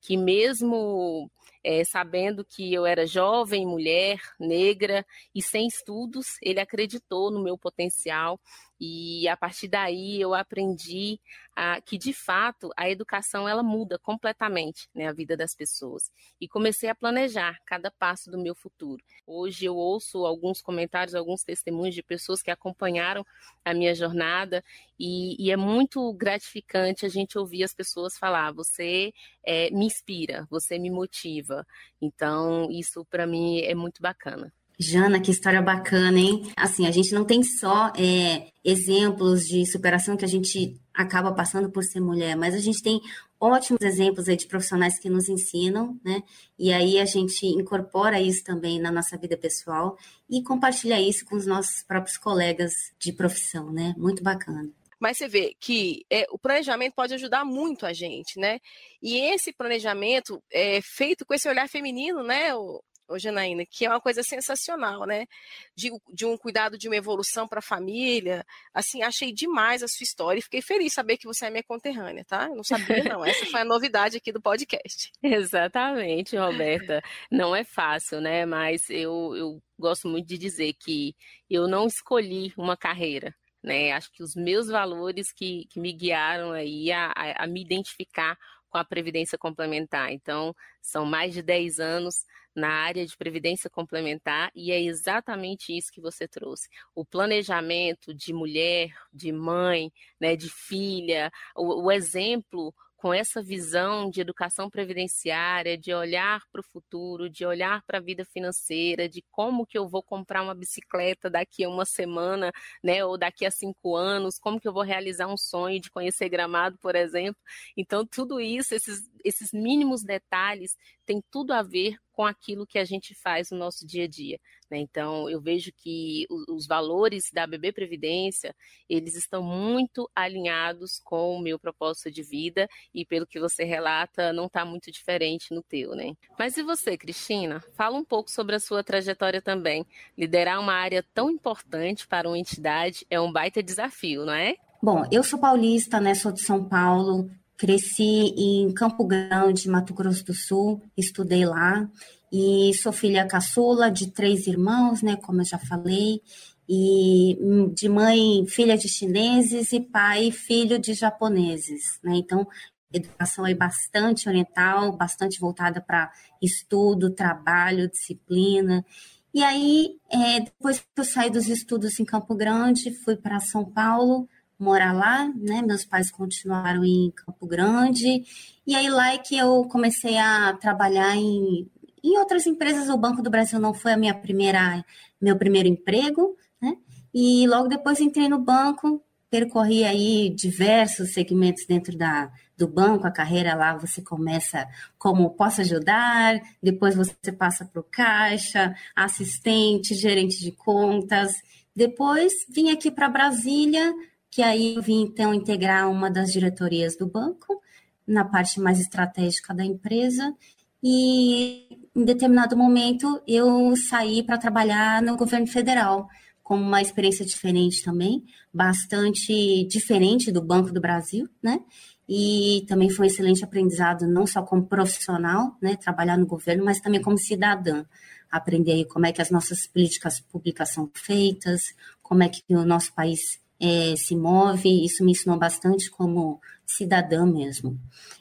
que 0.00 0.16
mesmo 0.16 1.30
é, 1.64 1.84
sabendo 1.84 2.44
que 2.44 2.72
eu 2.74 2.84
era 2.84 3.06
jovem, 3.06 3.64
mulher, 3.64 4.20
negra 4.38 5.06
e 5.34 5.40
sem 5.40 5.66
estudos, 5.66 6.36
ele 6.42 6.60
acreditou 6.60 7.30
no 7.30 7.42
meu 7.42 7.56
potencial 7.56 8.40
e 8.84 9.28
a 9.28 9.36
partir 9.36 9.68
daí 9.68 10.20
eu 10.20 10.34
aprendi 10.34 11.20
a, 11.54 11.80
que 11.80 11.96
de 11.96 12.12
fato 12.12 12.70
a 12.76 12.90
educação 12.90 13.48
ela 13.48 13.62
muda 13.62 13.96
completamente 13.96 14.88
né, 14.92 15.06
a 15.06 15.12
vida 15.12 15.36
das 15.36 15.54
pessoas 15.54 16.10
e 16.40 16.48
comecei 16.48 16.88
a 16.88 16.94
planejar 16.94 17.60
cada 17.64 17.92
passo 17.92 18.28
do 18.28 18.42
meu 18.42 18.56
futuro. 18.56 19.00
Hoje 19.24 19.66
eu 19.66 19.76
ouço 19.76 20.26
alguns 20.26 20.60
comentários, 20.60 21.14
alguns 21.14 21.44
testemunhos 21.44 21.94
de 21.94 22.02
pessoas 22.02 22.42
que 22.42 22.50
acompanharam 22.50 23.24
a 23.64 23.72
minha 23.72 23.94
jornada 23.94 24.64
e, 24.98 25.36
e 25.38 25.52
é 25.52 25.56
muito 25.56 26.12
gratificante 26.14 27.06
a 27.06 27.08
gente 27.08 27.38
ouvir 27.38 27.62
as 27.62 27.72
pessoas 27.72 28.18
falar: 28.18 28.52
você 28.52 29.12
é, 29.46 29.51
me 29.70 29.86
inspira, 29.86 30.46
você 30.50 30.78
me 30.78 30.90
motiva. 30.90 31.64
Então 32.00 32.68
isso 32.70 33.04
para 33.10 33.26
mim 33.26 33.60
é 33.60 33.74
muito 33.74 34.00
bacana. 34.02 34.52
Jana, 34.78 35.20
que 35.20 35.30
história 35.30 35.62
bacana, 35.62 36.18
hein? 36.18 36.50
Assim, 36.56 36.86
a 36.86 36.90
gente 36.90 37.14
não 37.14 37.24
tem 37.24 37.42
só 37.42 37.92
é, 37.96 38.48
exemplos 38.64 39.46
de 39.46 39.64
superação 39.70 40.16
que 40.16 40.24
a 40.24 40.28
gente 40.28 40.80
acaba 40.92 41.32
passando 41.32 41.70
por 41.70 41.84
ser 41.84 42.00
mulher, 42.00 42.36
mas 42.36 42.54
a 42.54 42.58
gente 42.58 42.82
tem 42.82 43.00
ótimos 43.40 43.80
exemplos 43.82 44.28
aí 44.28 44.36
de 44.36 44.46
profissionais 44.46 44.98
que 44.98 45.08
nos 45.08 45.28
ensinam, 45.28 45.98
né? 46.04 46.22
E 46.58 46.72
aí 46.72 46.98
a 46.98 47.04
gente 47.04 47.46
incorpora 47.46 48.20
isso 48.20 48.44
também 48.44 48.80
na 48.80 48.90
nossa 48.90 49.16
vida 49.16 49.36
pessoal 49.36 49.96
e 50.28 50.42
compartilha 50.42 51.00
isso 51.00 51.24
com 51.24 51.36
os 51.36 51.46
nossos 51.46 51.82
próprios 51.82 52.16
colegas 52.16 52.72
de 52.98 53.12
profissão, 53.12 53.72
né? 53.72 53.94
Muito 53.96 54.22
bacana. 54.22 54.68
Mas 55.02 55.18
você 55.18 55.26
vê 55.26 55.52
que 55.58 56.06
é, 56.08 56.24
o 56.30 56.38
planejamento 56.38 56.94
pode 56.94 57.12
ajudar 57.14 57.44
muito 57.44 57.84
a 57.84 57.92
gente, 57.92 58.38
né? 58.38 58.60
E 59.02 59.18
esse 59.18 59.52
planejamento 59.52 60.40
é 60.48 60.80
feito 60.80 61.26
com 61.26 61.34
esse 61.34 61.48
olhar 61.48 61.68
feminino, 61.68 62.22
né? 62.22 62.54
O, 62.54 62.80
ô 63.08 63.18
Janaína, 63.18 63.64
que 63.68 63.84
é 63.84 63.88
uma 63.88 64.00
coisa 64.00 64.22
sensacional, 64.22 65.04
né? 65.04 65.26
De, 65.74 65.90
de 66.14 66.24
um 66.24 66.36
cuidado 66.38 66.78
de 66.78 66.86
uma 66.86 66.94
evolução 66.94 67.48
para 67.48 67.58
a 67.58 67.62
família. 67.62 68.46
Assim, 68.72 69.02
achei 69.02 69.32
demais 69.32 69.82
a 69.82 69.88
sua 69.88 70.04
história 70.04 70.38
e 70.38 70.42
fiquei 70.42 70.62
feliz 70.62 70.90
de 70.90 70.94
saber 70.94 71.16
que 71.16 71.26
você 71.26 71.46
é 71.46 71.50
minha 71.50 71.64
conterrânea, 71.64 72.24
tá? 72.24 72.46
Eu 72.48 72.54
não 72.54 72.62
sabia, 72.62 73.02
não. 73.02 73.24
Essa 73.24 73.44
foi 73.46 73.62
a 73.62 73.64
novidade 73.64 74.18
aqui 74.18 74.30
do 74.30 74.40
podcast. 74.40 75.10
Exatamente, 75.20 76.36
Roberta. 76.36 77.02
Não 77.28 77.56
é 77.56 77.64
fácil, 77.64 78.20
né? 78.20 78.46
Mas 78.46 78.88
eu, 78.88 79.34
eu 79.34 79.62
gosto 79.76 80.06
muito 80.06 80.28
de 80.28 80.38
dizer 80.38 80.74
que 80.74 81.12
eu 81.50 81.66
não 81.66 81.88
escolhi 81.88 82.52
uma 82.56 82.76
carreira. 82.76 83.34
Né? 83.62 83.92
Acho 83.92 84.10
que 84.12 84.22
os 84.22 84.34
meus 84.34 84.68
valores 84.68 85.32
que, 85.32 85.66
que 85.70 85.78
me 85.78 85.92
guiaram 85.92 86.52
aí 86.52 86.90
a, 86.90 87.12
a, 87.14 87.44
a 87.44 87.46
me 87.46 87.62
identificar 87.62 88.36
com 88.72 88.78
a 88.78 88.84
previdência 88.84 89.36
complementar. 89.38 90.10
Então, 90.12 90.54
são 90.80 91.04
mais 91.04 91.34
de 91.34 91.42
10 91.42 91.78
anos 91.78 92.24
na 92.54 92.68
área 92.68 93.06
de 93.06 93.16
previdência 93.16 93.70
complementar 93.70 94.50
e 94.54 94.72
é 94.72 94.80
exatamente 94.80 95.76
isso 95.76 95.92
que 95.92 96.00
você 96.00 96.26
trouxe. 96.26 96.68
O 96.94 97.04
planejamento 97.04 98.14
de 98.14 98.32
mulher, 98.32 98.90
de 99.12 99.30
mãe, 99.30 99.92
né, 100.20 100.36
de 100.36 100.50
filha, 100.50 101.30
o, 101.54 101.84
o 101.84 101.92
exemplo 101.92 102.74
com 103.02 103.12
essa 103.12 103.42
visão 103.42 104.08
de 104.08 104.20
educação 104.20 104.70
previdenciária, 104.70 105.76
de 105.76 105.92
olhar 105.92 106.40
para 106.52 106.60
o 106.60 106.64
futuro, 106.64 107.28
de 107.28 107.44
olhar 107.44 107.82
para 107.82 107.98
a 107.98 108.00
vida 108.00 108.24
financeira, 108.24 109.08
de 109.08 109.24
como 109.28 109.66
que 109.66 109.76
eu 109.76 109.88
vou 109.88 110.04
comprar 110.04 110.40
uma 110.40 110.54
bicicleta 110.54 111.28
daqui 111.28 111.64
a 111.64 111.68
uma 111.68 111.84
semana, 111.84 112.52
né, 112.80 113.04
ou 113.04 113.18
daqui 113.18 113.44
a 113.44 113.50
cinco 113.50 113.96
anos, 113.96 114.38
como 114.38 114.60
que 114.60 114.68
eu 114.68 114.72
vou 114.72 114.84
realizar 114.84 115.26
um 115.26 115.36
sonho 115.36 115.80
de 115.80 115.90
conhecer 115.90 116.28
Gramado, 116.28 116.78
por 116.78 116.94
exemplo. 116.94 117.42
Então, 117.76 118.06
tudo 118.06 118.40
isso, 118.40 118.72
esses, 118.72 119.10
esses 119.24 119.52
mínimos 119.52 120.04
detalhes, 120.04 120.76
tem 121.12 121.22
tudo 121.30 121.52
a 121.52 121.62
ver 121.62 121.96
com 122.10 122.24
aquilo 122.24 122.66
que 122.66 122.78
a 122.78 122.84
gente 122.84 123.14
faz 123.14 123.50
no 123.50 123.58
nosso 123.58 123.86
dia 123.86 124.04
a 124.04 124.08
dia. 124.08 124.38
Né? 124.70 124.78
Então, 124.78 125.28
eu 125.28 125.40
vejo 125.40 125.70
que 125.76 126.26
os 126.48 126.66
valores 126.66 127.24
da 127.32 127.46
BB 127.46 127.72
Previdência, 127.72 128.54
eles 128.88 129.14
estão 129.14 129.42
muito 129.42 130.10
alinhados 130.14 131.00
com 131.04 131.36
o 131.36 131.42
meu 131.42 131.58
propósito 131.58 132.10
de 132.10 132.22
vida 132.22 132.66
e 132.94 133.04
pelo 133.04 133.26
que 133.26 133.38
você 133.38 133.64
relata, 133.64 134.32
não 134.32 134.46
está 134.46 134.64
muito 134.64 134.90
diferente 134.90 135.54
no 135.54 135.62
teu, 135.62 135.94
né? 135.94 136.14
Mas 136.38 136.56
e 136.56 136.62
você, 136.62 136.96
Cristina? 136.96 137.62
Fala 137.74 137.98
um 137.98 138.04
pouco 138.04 138.30
sobre 138.30 138.54
a 138.54 138.60
sua 138.60 138.82
trajetória 138.82 139.42
também. 139.42 139.84
Liderar 140.16 140.60
uma 140.60 140.74
área 140.74 141.04
tão 141.14 141.30
importante 141.30 142.06
para 142.06 142.28
uma 142.28 142.38
entidade 142.38 143.06
é 143.10 143.20
um 143.20 143.32
baita 143.32 143.62
desafio, 143.62 144.24
não 144.24 144.34
é? 144.34 144.56
Bom, 144.82 145.04
eu 145.12 145.22
sou 145.22 145.38
paulista, 145.38 146.00
né? 146.00 146.14
Sou 146.14 146.32
de 146.32 146.42
São 146.42 146.68
Paulo, 146.68 147.30
Cresci 147.62 148.34
em 148.36 148.74
Campo 148.74 149.06
Grande, 149.06 149.68
Mato 149.68 149.94
Grosso 149.94 150.24
do 150.24 150.34
Sul, 150.34 150.82
estudei 150.96 151.46
lá 151.46 151.88
e 152.32 152.72
sou 152.82 152.90
filha 152.90 153.24
caçula 153.24 153.88
de 153.88 154.10
três 154.10 154.48
irmãos, 154.48 155.00
né, 155.00 155.14
como 155.14 155.42
eu 155.42 155.44
já 155.44 155.60
falei, 155.60 156.20
e 156.68 157.38
de 157.72 157.88
mãe 157.88 158.44
filha 158.48 158.76
de 158.76 158.88
chineses 158.88 159.72
e 159.72 159.78
pai 159.78 160.32
filho 160.32 160.76
de 160.76 160.92
japoneses, 160.92 162.00
né? 162.02 162.16
Então, 162.16 162.48
educação 162.92 163.46
é 163.46 163.54
bastante 163.54 164.28
oriental, 164.28 164.96
bastante 164.96 165.38
voltada 165.38 165.80
para 165.80 166.10
estudo, 166.42 167.14
trabalho, 167.14 167.88
disciplina. 167.88 168.84
E 169.32 169.40
aí, 169.44 170.00
é, 170.10 170.40
depois 170.40 170.80
que 170.80 170.86
eu 170.96 171.04
saí 171.04 171.30
dos 171.30 171.46
estudos 171.46 172.00
em 172.00 172.04
Campo 172.04 172.34
Grande, 172.34 172.92
fui 173.04 173.14
para 173.14 173.38
São 173.38 173.64
Paulo, 173.64 174.28
morar 174.62 174.92
lá, 174.92 175.28
né? 175.34 175.60
Meus 175.62 175.84
pais 175.84 176.10
continuaram 176.10 176.84
em 176.84 177.10
Campo 177.10 177.46
Grande. 177.46 178.22
E 178.66 178.74
aí 178.74 178.88
lá 178.88 179.12
é 179.12 179.18
que 179.18 179.36
eu 179.36 179.64
comecei 179.64 180.16
a 180.16 180.52
trabalhar 180.54 181.16
em, 181.16 181.68
em 182.02 182.18
outras 182.18 182.46
empresas. 182.46 182.88
O 182.88 182.96
Banco 182.96 183.22
do 183.22 183.30
Brasil 183.30 183.58
não 183.58 183.74
foi 183.74 183.92
a 183.92 183.96
minha 183.96 184.14
primeira, 184.14 184.84
meu 185.20 185.36
primeiro 185.36 185.68
emprego, 185.68 186.36
né? 186.60 186.76
E 187.12 187.46
logo 187.46 187.68
depois 187.68 188.00
entrei 188.00 188.28
no 188.28 188.38
banco, 188.38 189.02
percorri 189.28 189.84
aí 189.84 190.30
diversos 190.30 191.12
segmentos 191.12 191.66
dentro 191.66 191.96
da, 191.96 192.30
do 192.56 192.68
banco, 192.68 193.06
a 193.06 193.10
carreira 193.10 193.54
lá 193.54 193.76
você 193.76 194.00
começa 194.00 194.68
como 194.98 195.30
posso 195.30 195.60
ajudar, 195.62 196.40
depois 196.62 196.94
você 196.94 197.32
passa 197.32 197.64
para 197.64 197.80
o 197.80 197.84
caixa, 197.84 198.74
assistente, 198.94 199.94
gerente 199.94 200.38
de 200.38 200.52
contas. 200.52 201.32
Depois 201.74 202.32
vim 202.48 202.70
aqui 202.70 202.90
para 202.90 203.08
Brasília, 203.08 203.92
que 204.32 204.42
aí 204.42 204.74
eu 204.74 204.82
vim 204.82 205.02
então 205.02 205.34
integrar 205.34 205.90
uma 205.90 206.10
das 206.10 206.32
diretorias 206.32 206.96
do 206.96 207.06
banco, 207.06 207.60
na 208.06 208.24
parte 208.24 208.58
mais 208.58 208.80
estratégica 208.80 209.52
da 209.52 209.62
empresa, 209.62 210.34
e 210.82 211.68
em 211.94 212.02
determinado 212.02 212.56
momento 212.56 213.22
eu 213.28 213.76
saí 213.76 214.22
para 214.22 214.38
trabalhar 214.38 215.02
no 215.02 215.18
governo 215.18 215.46
federal, 215.46 216.08
com 216.42 216.56
uma 216.56 216.80
experiência 216.80 217.26
diferente 217.26 217.84
também, 217.84 218.24
bastante 218.52 219.64
diferente 219.68 220.32
do 220.32 220.42
Banco 220.42 220.72
do 220.72 220.80
Brasil, 220.80 221.28
né? 221.42 221.60
E 222.08 222.64
também 222.66 222.88
foi 222.88 223.06
um 223.06 223.10
excelente 223.10 223.44
aprendizado, 223.44 224.08
não 224.08 224.26
só 224.26 224.42
como 224.42 224.66
profissional, 224.66 225.56
né, 225.60 225.76
trabalhar 225.76 226.16
no 226.16 226.26
governo, 226.26 226.64
mas 226.64 226.80
também 226.80 227.00
como 227.00 227.18
cidadã. 227.18 227.84
Aprender 228.30 228.86
como 228.86 229.06
é 229.06 229.12
que 229.12 229.22
as 229.22 229.30
nossas 229.30 229.66
políticas 229.66 230.20
públicas 230.20 230.70
são 230.70 230.90
feitas, 230.94 231.74
como 232.02 232.22
é 232.22 232.28
que 232.28 232.42
o 232.48 232.64
nosso 232.64 232.92
país 232.94 233.41
é, 233.62 233.94
se 233.96 234.16
move, 234.16 234.84
isso 234.84 235.04
me 235.04 235.12
ensinou 235.12 235.38
bastante 235.38 235.88
como 235.88 236.40
cidadã 236.66 237.24
mesmo. 237.24 237.78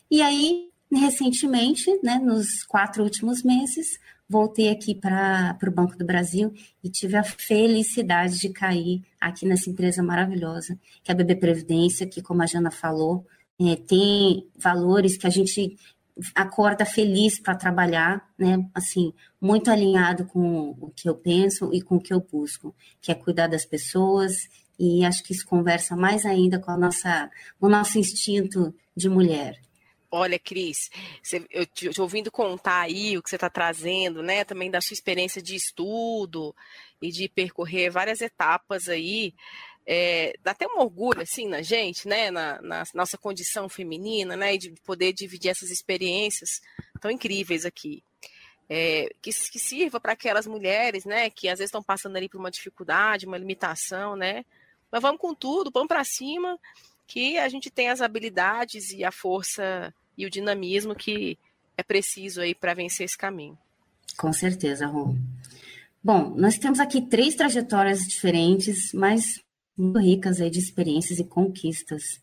E 0.10 0.22
aí, 0.22 0.70
recentemente, 0.92 1.90
né, 2.04 2.20
nos 2.20 2.64
quatro 2.64 3.04
últimos 3.04 3.42
meses, 3.42 4.00
voltei 4.30 4.70
aqui 4.70 4.94
para 4.94 5.58
o 5.68 5.72
Banco 5.72 5.98
do 5.98 6.06
Brasil 6.06 6.54
e 6.84 6.90
tive 6.90 7.18
a 7.18 7.24
felicidade 7.24 8.40
de 8.40 8.50
cair 8.50 9.02
aqui 9.20 9.48
nessa 9.48 9.70
empresa 9.70 10.04
maravilhosa, 10.04 10.78
que 11.04 11.12
é 11.12 11.14
a 11.14 11.18
BB 11.18 11.38
Previdência, 11.38 12.06
que, 12.06 12.22
como 12.22 12.44
a 12.44 12.46
Jana 12.46 12.70
falou, 12.70 13.26
é, 13.60 13.76
tem 13.76 14.48
valores 14.56 15.18
que 15.18 15.26
a 15.26 15.30
gente 15.32 15.76
acorda 16.36 16.86
feliz 16.86 17.40
para 17.40 17.56
trabalhar, 17.56 18.30
né? 18.38 18.70
Assim, 18.76 19.14
muito 19.40 19.72
alinhado 19.72 20.26
com 20.26 20.76
o 20.80 20.92
que 20.96 21.10
eu 21.10 21.16
penso 21.16 21.74
e 21.74 21.82
com 21.82 21.96
o 21.96 22.02
que 22.02 22.14
eu 22.14 22.20
busco, 22.20 22.76
que 23.02 23.12
é 23.12 23.16
cuidar 23.16 23.48
das 23.48 23.66
pessoas, 23.66 24.34
e 24.82 25.06
acho 25.06 25.24
que 25.24 25.32
isso 25.32 25.46
conversa 25.46 25.96
mais 25.96 26.26
ainda 26.26 26.58
com 26.58 26.72
a 26.72 26.78
nossa, 26.78 27.30
o 27.60 27.70
nosso 27.70 28.00
instinto 28.00 28.74
de 28.98 29.08
mulher. 29.08 29.62
Olha, 30.10 30.40
Cris, 30.40 30.90
eu 31.52 31.68
te 31.68 32.02
ouvindo 32.02 32.32
contar 32.32 32.82
aí 32.82 33.16
o 33.16 33.22
que 33.22 33.30
você 33.30 33.36
está 33.36 33.48
trazendo, 33.48 34.24
né? 34.24 34.44
Também 34.44 34.72
da 34.72 34.82
sua 34.82 34.96
experiência 34.96 35.40
de 35.40 35.56
estudo 35.56 36.56
e 37.00 37.12
de 37.12 37.30
percorrer 37.30 37.92
várias 37.92 38.22
etapas 38.22 38.90
aí. 38.90 39.36
É, 39.86 40.34
dá 40.42 40.50
até 40.50 40.66
um 40.66 40.80
orgulho 40.80 41.22
assim 41.22 41.48
na 41.48 41.62
gente, 41.62 42.08
né, 42.08 42.32
na, 42.32 42.62
na, 42.62 42.84
nossa 42.94 43.18
condição 43.18 43.68
feminina, 43.70 44.36
né, 44.36 44.56
e 44.56 44.58
de 44.58 44.72
poder 44.84 45.12
dividir 45.12 45.50
essas 45.50 45.72
experiências 45.72 46.60
tão 47.00 47.10
incríveis 47.12 47.66
aqui. 47.66 48.04
É, 48.70 49.10
que, 49.22 49.32
que, 49.32 49.60
sirva 49.60 50.00
para 50.00 50.14
aquelas 50.14 50.48
mulheres, 50.48 51.04
né, 51.04 51.30
que 51.30 51.50
às 51.50 51.60
vezes 51.60 51.70
estão 51.70 51.84
passando 51.84 52.16
ali 52.16 52.30
por 52.30 52.40
uma 52.40 52.52
dificuldade, 52.52 53.26
uma 53.26 53.38
limitação, 53.38 54.16
né, 54.16 54.46
mas 54.92 55.02
vamos 55.02 55.20
com 55.20 55.34
tudo, 55.34 55.72
vamos 55.74 55.88
para 55.88 56.04
cima, 56.04 56.60
que 57.08 57.38
a 57.38 57.48
gente 57.50 57.70
tem 57.70 57.90
as 57.90 58.02
habilidades 58.02 58.92
e 58.92 59.04
a 59.04 59.12
força 59.12 59.94
e 60.18 60.26
o 60.26 60.30
dinamismo 60.30 60.96
que 60.96 61.38
é 61.78 61.84
preciso 61.84 62.42
aí 62.42 62.54
para 62.54 62.74
vencer 62.74 63.06
esse 63.06 63.18
caminho. 63.18 63.58
Com 64.18 64.32
certeza, 64.32 64.86
Rom. 64.86 65.18
Bom, 66.04 66.34
nós 66.36 66.58
temos 66.58 66.80
aqui 66.80 67.02
três 67.02 67.36
trajetórias 67.36 68.02
diferentes, 68.02 68.92
mas 68.94 69.24
muito 69.78 70.00
ricas 70.00 70.42
aí 70.42 70.50
de 70.50 70.60
experiências 70.60 71.20
e 71.20 71.24
conquistas. 71.24 72.22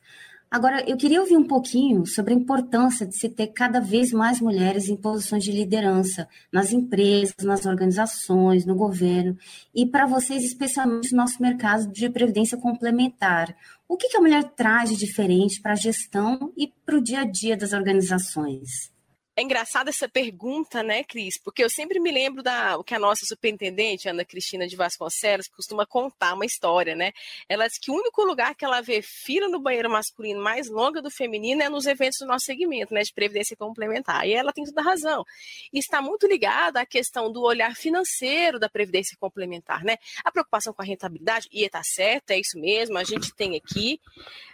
Agora, 0.51 0.83
eu 0.89 0.97
queria 0.97 1.21
ouvir 1.21 1.37
um 1.37 1.47
pouquinho 1.47 2.07
sobre 2.07 2.33
a 2.33 2.37
importância 2.37 3.07
de 3.07 3.15
se 3.15 3.29
ter 3.29 3.49
cada 3.49 3.81
vez 3.81 4.13
mais 4.13 4.41
mulheres 4.41 4.89
em 4.89 4.97
posições 4.97 5.45
de 5.45 5.53
liderança 5.53 6.27
nas 6.51 6.73
empresas, 6.73 7.45
nas 7.45 7.67
organizações, 7.67 8.65
no 8.65 8.75
governo, 8.75 9.37
e 9.75 9.85
para 9.85 10.07
vocês, 10.07 10.43
especialmente 10.43 11.13
no 11.13 11.19
nosso 11.19 11.43
mercado 11.43 11.93
de 11.93 12.09
previdência 12.09 12.57
complementar. 12.57 13.55
O 13.87 13.97
que, 13.97 14.09
que 14.09 14.17
a 14.17 14.21
mulher 14.21 14.45
traz 14.57 14.89
de 14.89 14.97
diferente 14.97 15.61
para 15.61 15.73
a 15.73 15.77
gestão 15.77 16.51
e 16.57 16.67
para 16.67 16.97
o 16.97 17.03
dia 17.03 17.21
a 17.21 17.25
dia 17.25 17.55
das 17.55 17.75
organizações? 17.75 18.98
É 19.39 19.41
engraçada 19.41 19.89
essa 19.89 20.09
pergunta, 20.09 20.83
né, 20.83 21.05
Cris? 21.05 21.41
Porque 21.41 21.63
eu 21.63 21.71
sempre 21.71 22.01
me 22.01 22.11
lembro 22.11 22.43
da 22.43 22.77
o 22.77 22.83
que 22.83 22.93
a 22.93 22.99
nossa 22.99 23.25
superintendente, 23.25 24.09
Ana 24.09 24.25
Cristina 24.25 24.67
de 24.67 24.75
Vasconcelos, 24.75 25.47
costuma 25.47 25.87
contar 25.87 26.35
uma 26.35 26.45
história, 26.45 26.97
né? 26.97 27.13
Ela 27.49 27.69
diz 27.69 27.79
que 27.79 27.89
o 27.89 27.95
único 27.95 28.25
lugar 28.25 28.57
que 28.57 28.65
ela 28.65 28.81
vê 28.81 29.01
fila 29.01 29.47
no 29.47 29.61
banheiro 29.61 29.89
masculino 29.89 30.43
mais 30.43 30.69
longa 30.69 31.01
do 31.01 31.09
feminino 31.09 31.63
é 31.63 31.69
nos 31.69 31.87
eventos 31.87 32.19
do 32.19 32.27
nosso 32.27 32.47
segmento, 32.47 32.93
né, 32.93 33.03
de 33.03 33.13
previdência 33.15 33.57
complementar. 33.57 34.27
E 34.27 34.33
ela 34.33 34.53
tem 34.53 34.65
toda 34.65 34.81
a 34.81 34.85
razão. 34.85 35.25
E 35.73 35.79
está 35.79 36.03
muito 36.03 36.27
ligada 36.27 36.81
à 36.81 36.85
questão 36.85 37.31
do 37.31 37.41
olhar 37.43 37.77
financeiro 37.77 38.59
da 38.59 38.69
previdência 38.69 39.17
complementar, 39.21 39.85
né? 39.85 39.99
A 40.25 40.33
preocupação 40.33 40.73
com 40.73 40.83
a 40.83 40.85
rentabilidade, 40.85 41.47
e 41.53 41.63
está 41.63 41.81
certo, 41.85 42.33
é 42.33 42.41
isso 42.41 42.59
mesmo, 42.59 42.99
a 42.99 43.05
gente 43.05 43.33
tem 43.37 43.55
aqui, 43.55 44.01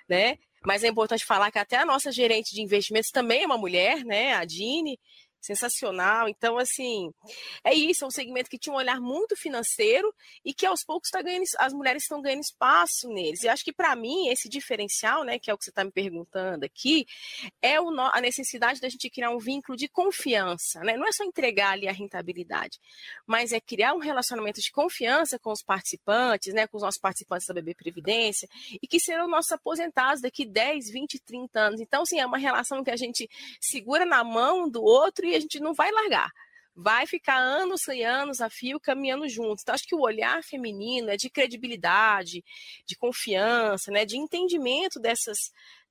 né? 0.07 0.37
Mas 0.66 0.83
é 0.83 0.88
importante 0.88 1.25
falar 1.25 1.50
que 1.50 1.59
até 1.59 1.76
a 1.76 1.85
nossa 1.85 2.11
gerente 2.11 2.54
de 2.54 2.62
investimentos 2.62 3.11
também 3.11 3.42
é 3.42 3.47
uma 3.47 3.59
mulher, 3.59 4.04
né? 4.04 4.35
A 4.35 4.44
Dini 4.44 4.99
sensacional. 5.44 6.28
Então, 6.28 6.58
assim, 6.58 7.12
é 7.62 7.74
isso, 7.74 8.04
é 8.04 8.06
um 8.06 8.10
segmento 8.10 8.48
que 8.48 8.58
tinha 8.58 8.72
um 8.72 8.76
olhar 8.76 9.00
muito 9.00 9.36
financeiro 9.36 10.12
e 10.44 10.54
que 10.54 10.64
aos 10.66 10.82
poucos 10.84 11.10
tá 11.10 11.20
ganhando, 11.20 11.44
as 11.58 11.72
mulheres 11.72 12.04
estão 12.04 12.22
ganhando 12.22 12.40
espaço 12.40 13.08
neles. 13.08 13.42
E 13.42 13.48
acho 13.48 13.64
que 13.64 13.72
para 13.72 13.94
mim 13.94 14.28
esse 14.28 14.48
diferencial, 14.48 15.24
né, 15.24 15.38
que 15.38 15.50
é 15.50 15.54
o 15.54 15.58
que 15.58 15.64
você 15.64 15.70
está 15.70 15.84
me 15.84 15.92
perguntando 15.92 16.64
aqui, 16.64 17.06
é 17.60 17.80
o, 17.80 17.88
a 17.90 18.20
necessidade 18.20 18.80
da 18.80 18.88
gente 18.88 19.10
criar 19.10 19.30
um 19.30 19.38
vínculo 19.38 19.76
de 19.76 19.88
confiança, 19.88 20.80
né? 20.80 20.96
Não 20.96 21.06
é 21.06 21.12
só 21.12 21.24
entregar 21.24 21.72
ali 21.72 21.88
a 21.88 21.92
rentabilidade, 21.92 22.78
mas 23.26 23.52
é 23.52 23.60
criar 23.60 23.94
um 23.94 23.98
relacionamento 23.98 24.60
de 24.60 24.70
confiança 24.70 25.38
com 25.38 25.52
os 25.52 25.62
participantes, 25.62 26.54
né, 26.54 26.66
com 26.66 26.76
os 26.76 26.82
nossos 26.82 27.00
participantes 27.00 27.46
da 27.46 27.54
BB 27.54 27.74
Previdência 27.74 28.48
e 28.80 28.86
que 28.86 28.98
serão 28.98 29.28
nossos 29.28 29.52
aposentados 29.52 30.22
daqui 30.22 30.44
10, 30.44 30.90
20, 30.90 31.20
30 31.20 31.60
anos. 31.60 31.80
Então, 31.80 32.02
assim, 32.02 32.18
é 32.18 32.26
uma 32.26 32.38
relação 32.38 32.82
que 32.82 32.90
a 32.90 32.96
gente 32.96 33.28
segura 33.60 34.04
na 34.04 34.24
mão 34.24 34.68
do 34.68 34.82
outro 34.82 35.26
e 35.26 35.34
a 35.37 35.41
gente 35.41 35.61
não 35.61 35.75
vai 35.75 35.91
largar. 35.91 36.31
Vai 36.76 37.07
ficar 37.07 37.37
anos 37.37 37.87
e 37.87 38.03
anos 38.03 38.41
a 38.41 38.50
fio 38.50 38.81
caminhando 38.81 39.29
juntos. 39.29 39.62
Então, 39.62 39.75
acho 39.75 39.87
que 39.87 39.95
o 39.95 40.00
olhar 40.00 40.42
feminino 40.42 41.09
é 41.09 41.16
de 41.16 41.31
credibilidade, 41.31 42.44
de 42.87 42.97
confiança, 42.97 43.92
né, 43.92 44.05
de 44.05 44.16
entendimento 44.16 44.99
dessas, 44.99 45.38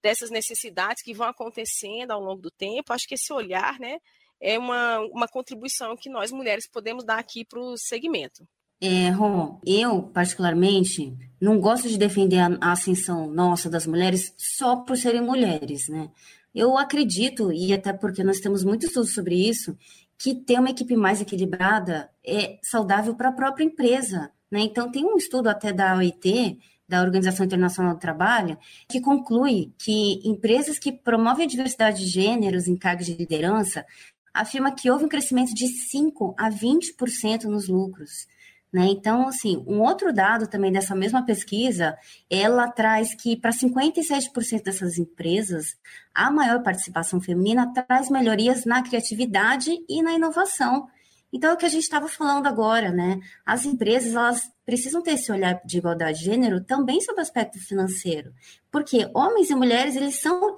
dessas 0.02 0.30
necessidades 0.30 1.02
que 1.02 1.14
vão 1.14 1.28
acontecendo 1.28 2.12
ao 2.12 2.20
longo 2.20 2.42
do 2.42 2.52
tempo. 2.52 2.92
Acho 2.92 3.08
que 3.08 3.16
esse 3.16 3.32
olhar 3.32 3.80
né, 3.80 3.98
é 4.42 4.60
uma, 4.60 5.00
uma 5.00 5.28
contribuição 5.28 5.96
que 5.96 6.10
nós 6.10 6.32
mulheres 6.32 6.68
podemos 6.70 7.06
dar 7.06 7.18
aqui 7.18 7.46
para 7.46 7.62
o 7.62 7.78
segmento. 7.78 8.46
É, 8.82 9.10
Rom, 9.12 9.62
eu, 9.66 10.04
particularmente, 10.14 11.16
não 11.40 11.58
gosto 11.58 11.88
de 11.88 11.98
defender 11.98 12.40
a, 12.40 12.50
a 12.60 12.74
ascensão 12.74 13.32
nossa 13.32 13.70
das 13.70 13.88
mulheres 13.88 14.34
só 14.38 14.76
por 14.76 14.98
serem 14.98 15.22
mulheres, 15.22 15.88
né? 15.88 16.12
Eu 16.54 16.78
acredito, 16.78 17.52
e 17.52 17.74
até 17.74 17.92
porque 17.92 18.24
nós 18.24 18.40
temos 18.40 18.64
muitos 18.64 18.88
estudos 18.88 19.14
sobre 19.14 19.36
isso, 19.36 19.76
que 20.18 20.36
ter 20.36 20.60
uma 20.60 20.70
equipe 20.70 20.96
mais 20.96 21.20
equilibrada 21.20 22.10
é 22.26 22.60
saudável 22.62 23.16
para 23.16 23.30
a 23.30 23.34
própria 23.34 23.64
empresa. 23.64 24.32
Né? 24.52 24.62
Então, 24.62 24.92
tem 24.92 25.04
um 25.04 25.18
estudo 25.18 25.50
até 25.50 25.74
da 25.74 25.96
OIT, 25.98 26.60
da 26.88 27.02
Organização 27.02 27.46
Internacional 27.46 27.96
do 27.96 28.00
Trabalho, 28.00 28.58
que 28.88 29.02
conclui 29.02 29.74
que 29.78 30.22
empresas 30.28 30.78
que 30.78 30.92
promovem 30.92 31.46
a 31.46 31.50
diversidade 31.50 32.06
de 32.06 32.10
gêneros 32.10 32.68
em 32.68 32.76
cargos 32.76 33.06
de 33.06 33.16
liderança 33.16 33.86
afirma 34.34 34.74
que 34.74 34.90
houve 34.90 35.06
um 35.06 35.10
crescimento 35.10 35.54
de 35.54 35.68
5 35.68 36.36
a 36.38 36.50
20% 36.50 37.44
nos 37.44 37.68
lucros. 37.68 38.28
Né? 38.74 38.88
Então, 38.88 39.28
assim, 39.28 39.64
um 39.68 39.82
outro 39.82 40.12
dado 40.12 40.48
também 40.48 40.72
dessa 40.72 40.96
mesma 40.96 41.24
pesquisa, 41.24 41.96
ela 42.28 42.68
traz 42.72 43.14
que 43.14 43.38
para 43.38 43.52
57% 43.52 44.64
dessas 44.64 44.98
empresas, 44.98 45.78
a 46.12 46.32
maior 46.32 46.64
participação 46.64 47.22
feminina 47.22 47.72
traz 47.72 48.10
melhorias 48.10 48.66
na 48.66 48.82
criatividade 48.82 49.72
e 49.88 50.02
na 50.02 50.14
inovação. 50.14 50.88
Então, 51.32 51.50
é 51.50 51.54
o 51.54 51.58
que 51.58 51.66
a 51.66 51.70
gente 51.70 51.84
estava 51.84 52.08
falando 52.08 52.46
agora, 52.46 52.92
né? 52.92 53.20
As 53.44 53.66
empresas, 53.66 54.14
elas 54.14 54.52
precisam 54.64 55.02
ter 55.02 55.14
esse 55.14 55.32
olhar 55.32 55.60
de 55.66 55.80
igualdade 55.80 56.20
de 56.20 56.26
gênero 56.26 56.64
também 56.64 57.02
sobre 57.02 57.22
o 57.22 57.24
aspecto 57.24 57.60
financeiro. 57.60 58.32
Porque 58.72 59.10
homens 59.16 59.50
e 59.50 59.56
mulheres, 59.56 59.96
eles 59.96 60.22
são, 60.22 60.56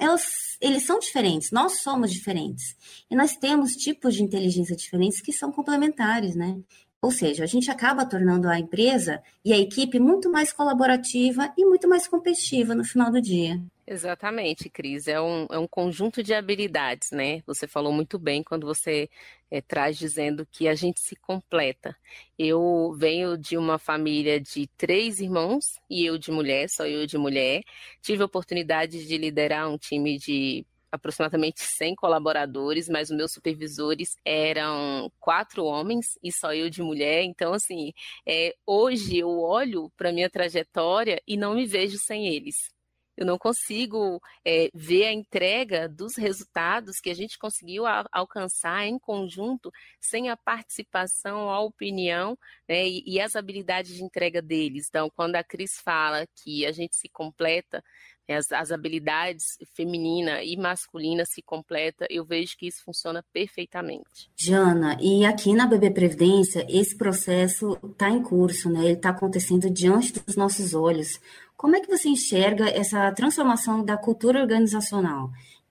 eles 0.61 0.85
são 0.85 0.99
diferentes, 0.99 1.49
nós 1.51 1.81
somos 1.81 2.11
diferentes. 2.11 2.75
E 3.09 3.15
nós 3.15 3.37
temos 3.37 3.71
tipos 3.71 4.15
de 4.15 4.23
inteligência 4.23 4.75
diferentes 4.75 5.21
que 5.21 5.31
são 5.31 5.49
complementares, 5.49 6.35
né? 6.35 6.57
Ou 7.05 7.11
seja, 7.11 7.43
a 7.43 7.47
gente 7.47 7.69
acaba 7.69 8.03
tornando 8.03 8.49
a 8.49 8.57
empresa 8.57 9.21
e 9.45 9.53
a 9.53 9.59
equipe 9.59 9.99
muito 9.99 10.27
mais 10.27 10.51
colaborativa 10.51 11.53
e 11.55 11.63
muito 11.63 11.87
mais 11.87 12.07
competitiva 12.07 12.73
no 12.73 12.83
final 12.83 13.11
do 13.11 13.21
dia. 13.21 13.61
Exatamente, 13.85 14.71
Cris. 14.71 15.07
É 15.07 15.21
um, 15.21 15.45
é 15.51 15.59
um 15.59 15.67
conjunto 15.67 16.23
de 16.23 16.33
habilidades, 16.33 17.11
né? 17.11 17.43
Você 17.45 17.67
falou 17.67 17.93
muito 17.93 18.17
bem 18.17 18.41
quando 18.41 18.65
você 18.65 19.07
é, 19.51 19.61
traz 19.61 19.99
dizendo 19.99 20.47
que 20.51 20.67
a 20.67 20.73
gente 20.73 20.99
se 20.99 21.15
completa. 21.15 21.95
Eu 22.39 22.95
venho 22.97 23.37
de 23.37 23.55
uma 23.55 23.77
família 23.77 24.41
de 24.41 24.65
três 24.75 25.19
irmãos 25.19 25.79
e 25.87 26.03
eu 26.03 26.17
de 26.17 26.31
mulher, 26.31 26.67
só 26.67 26.87
eu 26.87 27.05
de 27.05 27.19
mulher. 27.19 27.61
Tive 28.01 28.23
a 28.23 28.25
oportunidade 28.25 29.05
de 29.05 29.15
liderar 29.15 29.69
um 29.69 29.77
time 29.77 30.17
de 30.17 30.65
aproximadamente 30.91 31.61
100 31.61 31.95
colaboradores, 31.95 32.89
mas 32.89 33.09
os 33.09 33.17
meus 33.17 33.31
supervisores 33.31 34.15
eram 34.25 35.11
quatro 35.19 35.65
homens 35.65 36.17
e 36.23 36.31
só 36.31 36.53
eu 36.53 36.69
de 36.69 36.81
mulher. 36.81 37.23
Então, 37.23 37.53
assim, 37.53 37.91
é, 38.27 38.55
hoje 38.65 39.17
eu 39.17 39.39
olho 39.39 39.91
para 39.97 40.11
minha 40.11 40.29
trajetória 40.29 41.21
e 41.27 41.37
não 41.37 41.55
me 41.55 41.65
vejo 41.65 41.97
sem 41.97 42.27
eles. 42.27 42.75
Eu 43.17 43.25
não 43.25 43.37
consigo 43.37 44.21
é, 44.45 44.69
ver 44.73 45.05
a 45.05 45.13
entrega 45.13 45.87
dos 45.87 46.17
resultados 46.17 46.99
que 46.99 47.09
a 47.09 47.13
gente 47.13 47.37
conseguiu 47.37 47.85
a, 47.85 48.05
alcançar 48.11 48.85
em 48.85 48.99
conjunto 48.99 49.71
sem 50.01 50.29
a 50.29 50.35
participação, 50.35 51.49
a 51.49 51.61
opinião 51.61 52.37
né, 52.67 52.85
e, 52.87 53.03
e 53.05 53.19
as 53.21 53.35
habilidades 53.35 53.95
de 53.95 54.03
entrega 54.03 54.41
deles. 54.41 54.87
Então, 54.89 55.09
quando 55.15 55.37
a 55.37 55.43
Cris 55.43 55.79
fala 55.81 56.27
que 56.43 56.65
a 56.65 56.71
gente 56.73 56.95
se 56.97 57.07
completa, 57.07 57.81
as, 58.27 58.51
as 58.51 58.71
habilidades 58.71 59.57
feminina 59.73 60.43
e 60.43 60.57
masculina 60.57 61.23
se 61.25 61.41
completa, 61.41 62.05
eu 62.09 62.25
vejo 62.25 62.57
que 62.57 62.67
isso 62.67 62.83
funciona 62.83 63.23
perfeitamente. 63.31 64.29
Jana, 64.35 64.97
e 64.99 65.25
aqui 65.25 65.53
na 65.53 65.67
BB 65.67 65.91
Previdência, 65.91 66.65
esse 66.69 66.97
processo 66.97 67.77
está 67.83 68.09
em 68.09 68.21
curso, 68.21 68.69
né? 68.69 68.85
Ele 68.85 68.93
está 68.93 69.09
acontecendo 69.09 69.69
diante 69.69 70.13
dos 70.13 70.35
nossos 70.35 70.73
olhos. 70.73 71.19
Como 71.55 71.75
é 71.75 71.81
que 71.81 71.89
você 71.89 72.09
enxerga 72.09 72.67
essa 72.69 73.11
transformação 73.11 73.83
da 73.83 73.97
cultura 73.97 74.41
organizacional? 74.41 75.29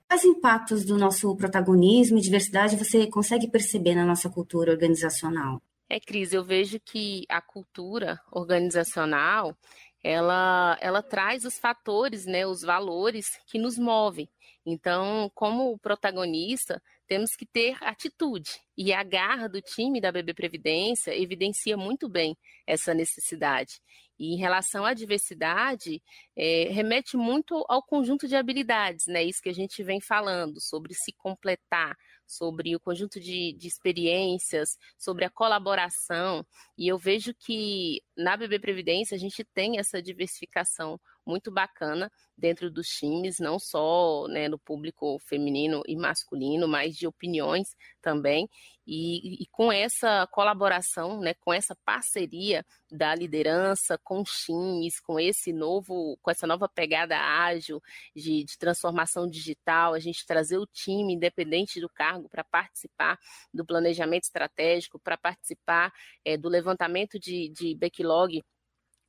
Quais 0.08 0.24
impactos 0.24 0.84
do 0.84 0.96
nosso 0.96 1.34
protagonismo 1.36 2.18
e 2.18 2.20
diversidade 2.20 2.76
você 2.76 3.06
consegue 3.06 3.48
perceber 3.48 3.94
na 3.94 4.04
nossa 4.04 4.30
cultura 4.30 4.70
organizacional? 4.70 5.60
É, 5.88 6.00
Cris, 6.00 6.32
eu 6.32 6.42
vejo 6.42 6.80
que 6.80 7.24
a 7.28 7.40
cultura 7.40 8.18
organizacional 8.32 9.56
ela, 10.04 10.76
ela 10.82 11.02
traz 11.02 11.46
os 11.46 11.58
fatores, 11.58 12.26
né, 12.26 12.46
os 12.46 12.60
valores 12.60 13.40
que 13.46 13.58
nos 13.58 13.78
movem. 13.78 14.28
Então, 14.66 15.30
como 15.34 15.78
protagonista, 15.78 16.80
temos 17.06 17.34
que 17.34 17.46
ter 17.46 17.76
atitude. 17.82 18.50
E 18.76 18.92
a 18.92 19.02
garra 19.02 19.48
do 19.48 19.60
time 19.62 20.00
da 20.00 20.12
BB 20.12 20.34
Previdência 20.34 21.16
evidencia 21.16 21.76
muito 21.76 22.08
bem 22.08 22.36
essa 22.66 22.92
necessidade. 22.94 23.80
E 24.18 24.34
em 24.34 24.36
relação 24.36 24.84
à 24.84 24.94
diversidade, 24.94 26.02
é, 26.36 26.68
remete 26.70 27.16
muito 27.16 27.64
ao 27.68 27.82
conjunto 27.82 28.28
de 28.28 28.36
habilidades, 28.36 29.06
né? 29.06 29.22
Isso 29.24 29.42
que 29.42 29.48
a 29.48 29.54
gente 29.54 29.82
vem 29.82 30.00
falando, 30.00 30.60
sobre 30.60 30.94
se 30.94 31.12
completar, 31.16 31.96
sobre 32.26 32.74
o 32.74 32.80
conjunto 32.80 33.20
de, 33.20 33.52
de 33.52 33.68
experiências, 33.68 34.78
sobre 34.98 35.24
a 35.24 35.30
colaboração. 35.30 36.44
E 36.76 36.88
eu 36.88 36.98
vejo 36.98 37.34
que 37.34 38.02
na 38.16 38.36
BB 38.36 38.58
Previdência 38.58 39.14
a 39.14 39.18
gente 39.18 39.44
tem 39.44 39.78
essa 39.78 40.02
diversificação 40.02 41.00
muito 41.26 41.50
bacana 41.50 42.10
dentro 42.36 42.70
dos 42.70 42.86
times, 42.88 43.38
não 43.38 43.58
só 43.58 44.26
né, 44.28 44.48
no 44.48 44.58
público 44.58 45.18
feminino 45.20 45.82
e 45.86 45.96
masculino, 45.96 46.66
mas 46.68 46.96
de 46.96 47.06
opiniões 47.06 47.68
também. 48.02 48.48
E, 48.86 49.42
e, 49.42 49.46
com 49.46 49.72
essa 49.72 50.26
colaboração, 50.30 51.18
né, 51.20 51.32
com 51.40 51.52
essa 51.52 51.74
parceria 51.86 52.64
da 52.90 53.14
liderança 53.14 53.98
com 54.04 54.20
os 54.20 54.30
times, 54.44 55.00
com 55.00 55.18
esse 55.18 55.52
novo, 55.54 56.18
com 56.20 56.30
essa 56.30 56.46
nova 56.46 56.68
pegada 56.68 57.16
ágil 57.18 57.80
de, 58.14 58.44
de 58.44 58.58
transformação 58.58 59.26
digital, 59.26 59.94
a 59.94 59.98
gente 59.98 60.26
trazer 60.26 60.58
o 60.58 60.66
time, 60.66 61.14
independente 61.14 61.80
do 61.80 61.88
cargo, 61.88 62.28
para 62.28 62.44
participar 62.44 63.18
do 63.52 63.64
planejamento 63.64 64.24
estratégico, 64.24 64.98
para 64.98 65.16
participar 65.16 65.90
é, 66.22 66.36
do 66.36 66.50
levantamento 66.50 67.18
de, 67.18 67.48
de 67.48 67.74
backlog 67.74 68.42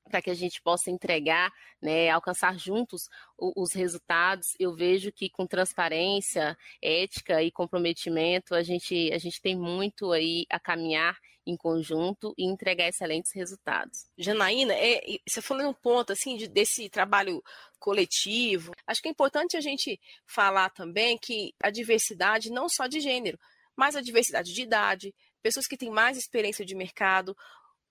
para 0.09 0.21
que 0.21 0.29
a 0.29 0.33
gente 0.33 0.61
possa 0.61 0.91
entregar, 0.91 1.51
né, 1.81 2.09
alcançar 2.09 2.57
juntos 2.57 3.09
os 3.37 3.73
resultados. 3.73 4.55
Eu 4.59 4.75
vejo 4.75 5.11
que 5.11 5.29
com 5.29 5.45
transparência, 5.45 6.57
ética 6.81 7.41
e 7.43 7.51
comprometimento, 7.51 8.55
a 8.55 8.63
gente, 8.63 9.11
a 9.11 9.17
gente 9.17 9.41
tem 9.41 9.55
muito 9.55 10.11
aí 10.11 10.45
a 10.49 10.59
caminhar 10.59 11.17
em 11.45 11.55
conjunto 11.55 12.33
e 12.37 12.45
entregar 12.45 12.87
excelentes 12.87 13.31
resultados. 13.33 14.07
Janaína, 14.17 14.73
é, 14.73 15.19
você 15.27 15.41
falou 15.41 15.67
um 15.67 15.73
ponto 15.73 16.11
assim 16.11 16.35
de, 16.37 16.47
desse 16.47 16.89
trabalho 16.89 17.43
coletivo. 17.77 18.71
Acho 18.87 19.01
que 19.01 19.07
é 19.07 19.11
importante 19.11 19.55
a 19.55 19.61
gente 19.61 19.99
falar 20.25 20.69
também 20.71 21.17
que 21.17 21.53
a 21.61 21.69
diversidade 21.69 22.49
não 22.49 22.67
só 22.67 22.87
de 22.87 22.99
gênero, 22.99 23.39
mas 23.75 23.95
a 23.95 24.01
diversidade 24.01 24.53
de 24.53 24.61
idade, 24.61 25.13
pessoas 25.41 25.67
que 25.67 25.77
têm 25.77 25.91
mais 25.91 26.17
experiência 26.17 26.65
de 26.65 26.73
mercado, 26.73 27.37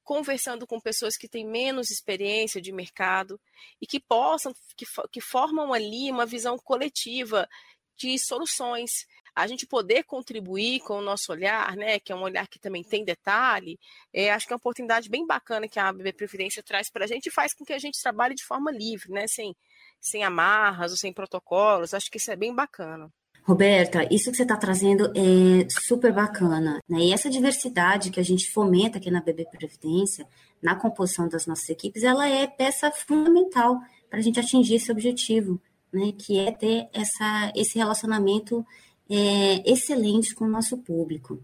conversando 0.05 0.67
com 0.67 0.79
pessoas 0.79 1.17
que 1.17 1.29
têm 1.29 1.47
menos 1.47 1.91
experiência 1.91 2.61
de 2.61 2.71
mercado 2.71 3.41
e 3.81 3.87
que 3.87 3.99
possam, 3.99 4.53
que, 4.77 4.87
que 5.11 5.21
formam 5.21 5.73
ali 5.73 6.11
uma 6.11 6.27
visão 6.27 6.59
coletiva 6.59 7.49
de 7.97 8.19
soluções. 8.19 9.07
A 9.35 9.47
gente 9.49 9.67
poder 9.67 10.05
contribuir 10.05 10.81
com 10.81 10.99
o 10.99 11.03
nosso 11.03 11.33
olhar, 11.33 11.75
né, 11.77 11.99
que 11.99 12.13
é 12.13 12.15
um 12.15 12.23
olhar 12.23 12.47
que 12.47 12.61
também 12.61 12.85
tem 12.85 13.05
detalhe, 13.05 13.79
é, 14.13 14.31
acho 14.31 14.47
que 14.47 14.53
é 14.53 14.55
uma 14.55 14.59
oportunidade 14.59 15.09
bem 15.09 15.27
bacana 15.27 15.67
que 15.67 15.81
a 15.81 15.93
BB 15.93 16.13
Previdência 16.13 16.63
traz 16.63 16.89
para 16.89 17.05
a 17.05 17.09
gente 17.09 17.27
e 17.27 17.33
faz 17.33 17.53
com 17.53 17.65
que 17.65 17.73
a 17.73 17.79
gente 17.79 18.01
trabalhe 18.01 18.35
de 18.35 18.45
forma 18.45 18.71
livre, 18.71 19.11
né, 19.11 19.27
sem, 19.27 19.57
sem 20.01 20.23
amarras 20.23 20.93
ou 20.93 20.97
sem 20.97 21.13
protocolos. 21.13 21.95
Acho 21.95 22.11
que 22.11 22.19
isso 22.19 22.31
é 22.31 22.37
bem 22.37 22.55
bacana. 22.55 23.11
Roberta, 23.47 24.09
isso 24.11 24.31
que 24.31 24.39
você 24.39 24.43
está 24.43 24.57
trazendo 24.57 25.13
é 25.15 25.69
super 25.69 26.15
bacana, 26.15 26.81
né? 26.89 27.01
E 27.01 27.13
essa 27.13 27.29
diversidade 27.29 28.11
que 28.11 28.19
a 28.19 28.23
gente 28.23 28.51
fomenta 28.51 28.97
aqui 28.97 29.11
na 29.11 29.21
BB 29.21 29.47
Previdência, 29.51 30.27
na 30.63 30.75
composição 30.75 31.29
das 31.29 31.47
nossas 31.47 31.69
equipes, 31.69 32.03
ela 32.05 32.27
é 32.27 32.47
peça 32.47 32.91
fundamental 32.91 33.79
para 34.09 34.19
a 34.19 34.23
gente 34.23 34.41
atingir 34.41 34.77
esse 34.77 34.91
objetivo, 34.91 35.61
né? 35.93 36.13
Que 36.17 36.39
é 36.39 36.53
ter 36.53 36.89
essa, 36.95 37.53
esse 37.55 37.77
relacionamento 37.77 38.65
é, 39.11 39.71
excelente 39.71 40.35
com 40.35 40.47
o 40.47 40.51
nosso 40.51 40.79
público. 40.79 41.43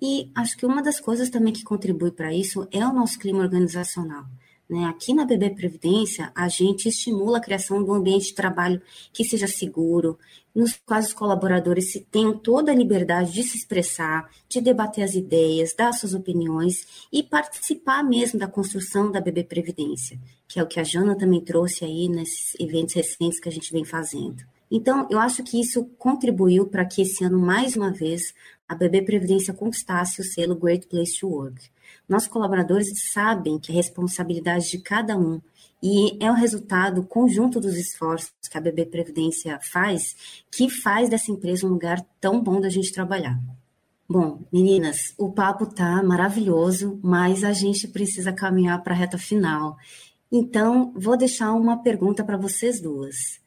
E 0.00 0.30
acho 0.34 0.56
que 0.56 0.64
uma 0.64 0.82
das 0.82 0.98
coisas 0.98 1.28
também 1.28 1.52
que 1.52 1.62
contribui 1.62 2.10
para 2.10 2.32
isso 2.32 2.66
é 2.72 2.86
o 2.86 2.92
nosso 2.92 3.18
clima 3.18 3.42
organizacional. 3.42 4.24
Né? 4.68 4.86
Aqui 4.86 5.12
na 5.12 5.26
BB 5.26 5.50
Previdência, 5.50 6.32
a 6.34 6.48
gente 6.48 6.88
estimula 6.88 7.38
a 7.38 7.40
criação 7.40 7.82
de 7.82 7.90
um 7.90 7.94
ambiente 7.94 8.28
de 8.28 8.34
trabalho 8.34 8.80
que 9.12 9.24
seja 9.24 9.46
seguro, 9.46 10.18
nos 10.54 10.80
quais 10.86 11.08
os 11.08 11.12
colaboradores 11.12 11.92
se 11.92 12.00
tenham 12.00 12.38
toda 12.38 12.72
a 12.72 12.74
liberdade 12.74 13.32
de 13.32 13.42
se 13.42 13.58
expressar, 13.58 14.30
de 14.48 14.60
debater 14.60 15.04
as 15.04 15.14
ideias, 15.14 15.74
dar 15.74 15.92
suas 15.92 16.14
opiniões 16.14 17.06
e 17.12 17.22
participar 17.22 18.02
mesmo 18.02 18.38
da 18.38 18.46
construção 18.46 19.10
da 19.10 19.20
BB 19.20 19.44
Previdência, 19.44 20.18
que 20.48 20.58
é 20.58 20.62
o 20.62 20.66
que 20.66 20.80
a 20.80 20.84
Jana 20.84 21.16
também 21.16 21.40
trouxe 21.40 21.84
aí 21.84 22.08
nesses 22.08 22.54
eventos 22.58 22.94
recentes 22.94 23.40
que 23.40 23.48
a 23.48 23.52
gente 23.52 23.72
vem 23.72 23.84
fazendo. 23.84 24.53
Então, 24.76 25.06
eu 25.08 25.20
acho 25.20 25.44
que 25.44 25.60
isso 25.60 25.84
contribuiu 25.96 26.66
para 26.66 26.84
que 26.84 27.02
esse 27.02 27.22
ano, 27.22 27.38
mais 27.38 27.76
uma 27.76 27.92
vez, 27.92 28.34
a 28.68 28.74
BB 28.74 29.02
Previdência 29.02 29.54
conquistasse 29.54 30.20
o 30.20 30.24
selo 30.24 30.56
Great 30.56 30.88
Place 30.88 31.20
to 31.20 31.28
Work. 31.28 31.70
Nossos 32.08 32.28
colaboradores 32.28 32.88
sabem 33.12 33.56
que 33.56 33.70
a 33.70 33.74
responsabilidade 33.74 34.68
de 34.68 34.78
cada 34.78 35.16
um 35.16 35.40
e 35.80 36.18
é 36.20 36.28
o 36.28 36.34
resultado 36.34 37.04
conjunto 37.04 37.60
dos 37.60 37.76
esforços 37.76 38.32
que 38.50 38.58
a 38.58 38.60
BB 38.60 38.86
Previdência 38.86 39.60
faz 39.62 40.44
que 40.50 40.68
faz 40.68 41.08
dessa 41.08 41.30
empresa 41.30 41.68
um 41.68 41.70
lugar 41.70 42.04
tão 42.20 42.42
bom 42.42 42.60
da 42.60 42.68
gente 42.68 42.92
trabalhar. 42.92 43.38
Bom, 44.08 44.40
meninas, 44.52 45.14
o 45.16 45.30
papo 45.30 45.66
tá 45.66 46.02
maravilhoso, 46.02 46.98
mas 47.00 47.44
a 47.44 47.52
gente 47.52 47.86
precisa 47.86 48.32
caminhar 48.32 48.82
para 48.82 48.92
a 48.92 48.96
reta 48.96 49.18
final. 49.18 49.76
Então, 50.32 50.92
vou 50.96 51.16
deixar 51.16 51.52
uma 51.52 51.80
pergunta 51.80 52.24
para 52.24 52.36
vocês 52.36 52.80
duas. 52.80 53.43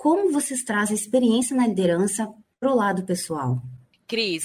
Como 0.00 0.32
vocês 0.32 0.64
trazem 0.64 0.96
experiência 0.96 1.54
na 1.54 1.66
liderança 1.66 2.26
para 2.58 2.72
o 2.72 2.74
lado 2.74 3.04
pessoal? 3.04 3.60
Cris, 4.08 4.42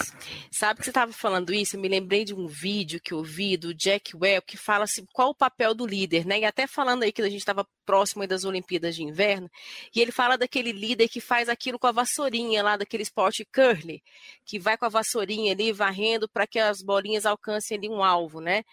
sabe 0.51 0.79
que 0.79 0.83
você 0.83 0.89
estava 0.89 1.13
falando 1.13 1.53
isso? 1.53 1.77
Eu 1.77 1.79
me 1.79 1.87
lembrei 1.87 2.25
de 2.25 2.35
um 2.35 2.45
vídeo 2.45 2.99
que 3.01 3.13
eu 3.13 3.23
vi 3.23 3.55
do 3.55 3.73
Jack 3.73 4.17
Well 4.17 4.41
que 4.41 4.57
fala 4.57 4.83
assim, 4.83 5.05
qual 5.13 5.29
o 5.29 5.33
papel 5.33 5.73
do 5.73 5.87
líder, 5.87 6.25
né? 6.25 6.41
E 6.41 6.43
até 6.43 6.67
falando 6.67 7.03
aí 7.03 7.11
que 7.13 7.21
a 7.21 7.29
gente 7.29 7.39
estava 7.39 7.65
próximo 7.85 8.27
das 8.27 8.43
Olimpíadas 8.43 8.97
de 8.97 9.03
Inverno, 9.03 9.49
e 9.95 10.01
ele 10.01 10.11
fala 10.11 10.37
daquele 10.37 10.73
líder 10.73 11.07
que 11.07 11.21
faz 11.21 11.47
aquilo 11.47 11.79
com 11.79 11.87
a 11.87 11.93
vassourinha 11.93 12.61
lá, 12.61 12.75
daquele 12.75 13.03
esporte 13.03 13.45
curly, 13.45 14.03
que 14.43 14.59
vai 14.59 14.77
com 14.77 14.85
a 14.85 14.89
vassourinha 14.89 15.53
ali 15.53 15.71
varrendo 15.71 16.27
para 16.27 16.45
que 16.45 16.59
as 16.59 16.81
bolinhas 16.81 17.25
alcancem 17.25 17.77
ali 17.77 17.87
um 17.87 18.03
alvo, 18.03 18.41
né? 18.41 18.63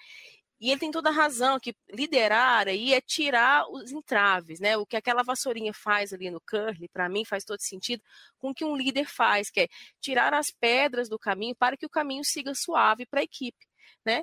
E 0.63 0.71
ele 0.71 0.79
tem 0.79 0.93
toda 0.93 1.09
a 1.09 1.13
razão 1.13 1.59
que 1.59 1.75
liderar 1.91 2.69
aí 2.69 2.95
é 2.95 3.01
tirar 3.01 3.69
os 3.69 3.91
entraves, 3.91 4.61
né? 4.61 4.77
O 4.77 4.87
que 4.87 4.97
aquela 4.97 5.25
vassourinha 5.25 5.75
faz 5.75 6.13
ali 6.13 6.31
no 6.31 6.41
curly, 6.41 6.89
para 6.89 7.09
mim 7.09 7.25
faz 7.25 7.43
todo 7.45 7.61
sentido 7.61 8.01
com 8.39 8.51
o 8.51 8.55
que 8.55 8.65
um 8.65 8.77
líder 8.77 9.07
faz, 9.07 9.51
que 9.51 9.63
é 9.63 9.69
tirar 10.01 10.33
as 10.33 10.53
pedras 10.53 11.09
do 11.09 11.19
caminho 11.19 11.57
para 11.57 11.77
que 11.77 11.85
o 11.85 11.91
caminho 11.91 12.23
siga 12.25 12.55
suave 12.55 13.05
para 13.07 13.19
a 13.19 13.25
equipe, 13.25 13.67
né? 14.07 14.23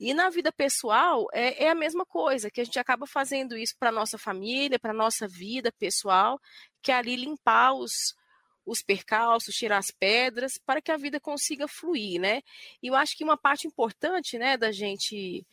E 0.00 0.12
na 0.12 0.28
vida 0.28 0.50
pessoal 0.50 1.28
é, 1.32 1.66
é, 1.66 1.70
a 1.70 1.74
mesma 1.74 2.04
coisa, 2.04 2.50
que 2.50 2.60
a 2.60 2.64
gente 2.64 2.80
acaba 2.80 3.06
fazendo 3.06 3.56
isso 3.56 3.76
para 3.78 3.92
nossa 3.92 4.18
família, 4.18 4.80
para 4.80 4.92
nossa 4.92 5.28
vida 5.28 5.70
pessoal, 5.70 6.40
que 6.82 6.90
é 6.90 6.96
ali 6.96 7.14
limpar 7.14 7.74
os, 7.74 7.92
os 8.66 8.82
percalços, 8.82 9.54
tirar 9.54 9.78
as 9.78 9.92
pedras, 9.96 10.58
para 10.66 10.82
que 10.82 10.90
a 10.90 10.96
vida 10.96 11.20
consiga 11.20 11.68
fluir, 11.68 12.20
né? 12.20 12.42
E 12.82 12.88
eu 12.88 12.96
acho 12.96 13.16
que 13.16 13.22
uma 13.22 13.36
parte 13.36 13.68
importante, 13.68 14.36
né, 14.36 14.56
da 14.56 14.72
gente 14.72 15.46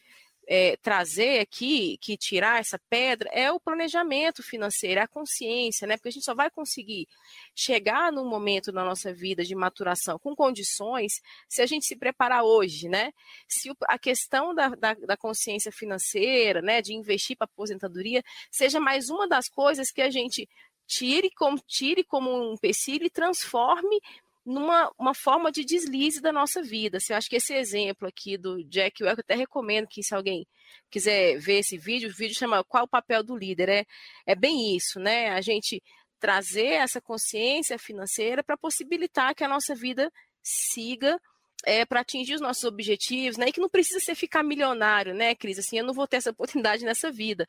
é, 0.48 0.76
trazer 0.78 1.40
aqui, 1.40 1.98
que 2.02 2.18
tirar 2.18 2.60
essa 2.60 2.80
pedra, 2.90 3.30
é 3.32 3.52
o 3.52 3.60
planejamento 3.60 4.44
financeiro, 4.44 5.00
é 5.00 5.04
a 5.04 5.08
consciência, 5.08 5.88
né? 5.88 5.98
Porque 5.98 6.10
a 6.10 6.12
gente 6.12 6.26
só 6.26 6.36
vai 6.36 6.50
conseguir 6.50 7.08
chegar 7.56 8.12
num 8.12 8.28
momento 8.28 8.72
na 8.72 8.84
nossa 8.84 9.14
vida 9.14 9.44
de 9.44 9.56
maturação 9.56 10.20
com 10.20 10.36
condições 10.36 11.22
se 11.48 11.62
a 11.62 11.66
gente 11.66 11.86
se 11.86 11.96
preparar 11.96 12.44
hoje, 12.44 12.90
né? 12.90 13.12
Se 13.48 13.72
a 13.88 13.98
questão 13.98 14.54
da, 14.54 14.70
da, 14.70 14.94
da 14.94 15.18
consciência 15.18 15.72
financeira, 15.72 16.62
né, 16.62 16.82
de 16.82 16.94
investir 16.94 17.38
para 17.38 17.46
aposentadoria, 17.46 18.24
seja 18.52 18.80
mais 18.80 19.10
uma 19.10 19.28
das 19.28 19.48
coisas 19.48 19.92
que 19.92 20.02
a 20.02 20.10
gente 20.10 20.48
tire 20.86 21.32
como, 21.32 21.60
tire 21.66 22.04
como 22.04 22.30
um 22.30 22.54
empecilho 22.54 23.06
e 23.06 23.10
transforme 23.10 24.00
numa 24.46 24.92
uma 24.98 25.14
forma 25.14 25.52
de 25.52 25.64
deslize 25.64 26.22
da 26.22 26.32
nossa 26.32 26.62
vida. 26.62 26.98
Assim, 26.98 27.14
eu 27.14 27.18
acho 27.18 27.30
que 27.30 27.36
esse 27.38 27.54
exemplo 27.54 28.08
aqui 28.08 28.38
do 28.38 28.64
Jack 28.66 29.04
Welch, 29.04 29.18
eu 29.18 29.24
até 29.24 29.36
recomendo 29.36 29.88
que 29.88 30.04
se 30.04 30.14
alguém 30.14 30.46
quiser 30.90 31.38
ver 31.40 31.60
esse 31.60 31.78
vídeo, 31.78 32.10
o 32.10 32.14
vídeo 32.14 32.36
chama 32.36 32.64
Qual 32.64 32.84
o 32.86 32.88
papel 32.88 33.24
do 33.24 33.36
líder? 33.36 33.70
É, 33.70 33.86
é 34.26 34.36
bem 34.36 34.76
isso, 34.76 35.00
né? 35.00 35.30
A 35.30 35.42
gente 35.42 35.82
trazer 36.20 36.74
essa 36.74 37.02
consciência 37.02 37.78
financeira 37.78 38.44
para 38.44 38.58
possibilitar 38.58 39.36
que 39.36 39.44
a 39.44 39.48
nossa 39.48 39.76
vida 39.76 40.12
siga 40.42 41.20
é, 41.66 41.86
para 41.86 42.02
atingir 42.02 42.36
os 42.36 42.42
nossos 42.42 42.64
objetivos, 42.64 43.38
né? 43.38 43.48
E 43.48 43.52
que 43.52 43.62
não 43.62 43.70
precisa 43.70 44.00
ser 44.00 44.16
ficar 44.16 44.44
milionário, 44.44 45.14
né, 45.14 45.34
Cris? 45.34 45.60
Assim, 45.60 45.78
eu 45.78 45.86
não 45.86 45.94
vou 45.94 46.08
ter 46.08 46.18
essa 46.18 46.32
oportunidade 46.32 46.84
nessa 46.84 47.12
vida, 47.12 47.46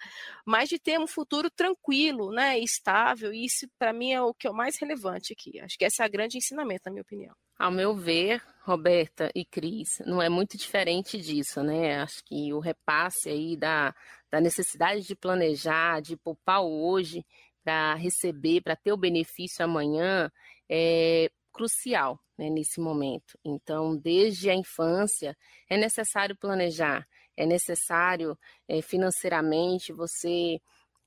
mas 0.46 0.68
de 0.68 0.78
ter 0.78 0.98
um 0.98 1.06
futuro 1.06 1.50
tranquilo, 1.50 2.30
né, 2.30 2.58
estável. 2.58 3.32
E 3.32 3.44
isso, 3.44 3.66
para 3.78 3.92
mim, 3.92 4.12
é 4.12 4.22
o 4.22 4.32
que 4.32 4.46
é 4.46 4.50
o 4.50 4.54
mais 4.54 4.78
relevante 4.78 5.32
aqui. 5.32 5.60
Acho 5.60 5.76
que 5.76 5.84
esse 5.84 6.02
é 6.02 6.06
o 6.06 6.10
grande 6.10 6.38
ensinamento, 6.38 6.82
na 6.86 6.92
minha 6.92 7.02
opinião. 7.02 7.34
Ao 7.58 7.70
meu 7.70 7.94
ver, 7.94 8.42
Roberta 8.62 9.30
e 9.34 9.44
Cris, 9.44 10.00
não 10.06 10.20
é 10.20 10.28
muito 10.28 10.56
diferente 10.56 11.18
disso, 11.18 11.62
né? 11.62 12.00
Acho 12.00 12.22
que 12.24 12.52
o 12.52 12.60
repasse 12.60 13.28
aí 13.28 13.56
da, 13.56 13.94
da 14.30 14.40
necessidade 14.40 15.02
de 15.02 15.14
planejar, 15.14 16.00
de 16.00 16.16
poupar 16.16 16.62
hoje 16.62 17.24
para 17.64 17.94
receber, 17.94 18.60
para 18.60 18.76
ter 18.76 18.92
o 18.92 18.96
benefício 18.96 19.64
amanhã, 19.64 20.30
é 20.68 21.30
crucial 21.52 22.23
né, 22.36 22.50
nesse 22.50 22.80
momento. 22.80 23.38
Então, 23.44 23.96
desde 23.96 24.50
a 24.50 24.54
infância, 24.54 25.36
é 25.68 25.76
necessário 25.76 26.36
planejar, 26.36 27.06
é 27.36 27.46
necessário 27.46 28.38
é, 28.68 28.80
financeiramente 28.82 29.92
você 29.92 30.60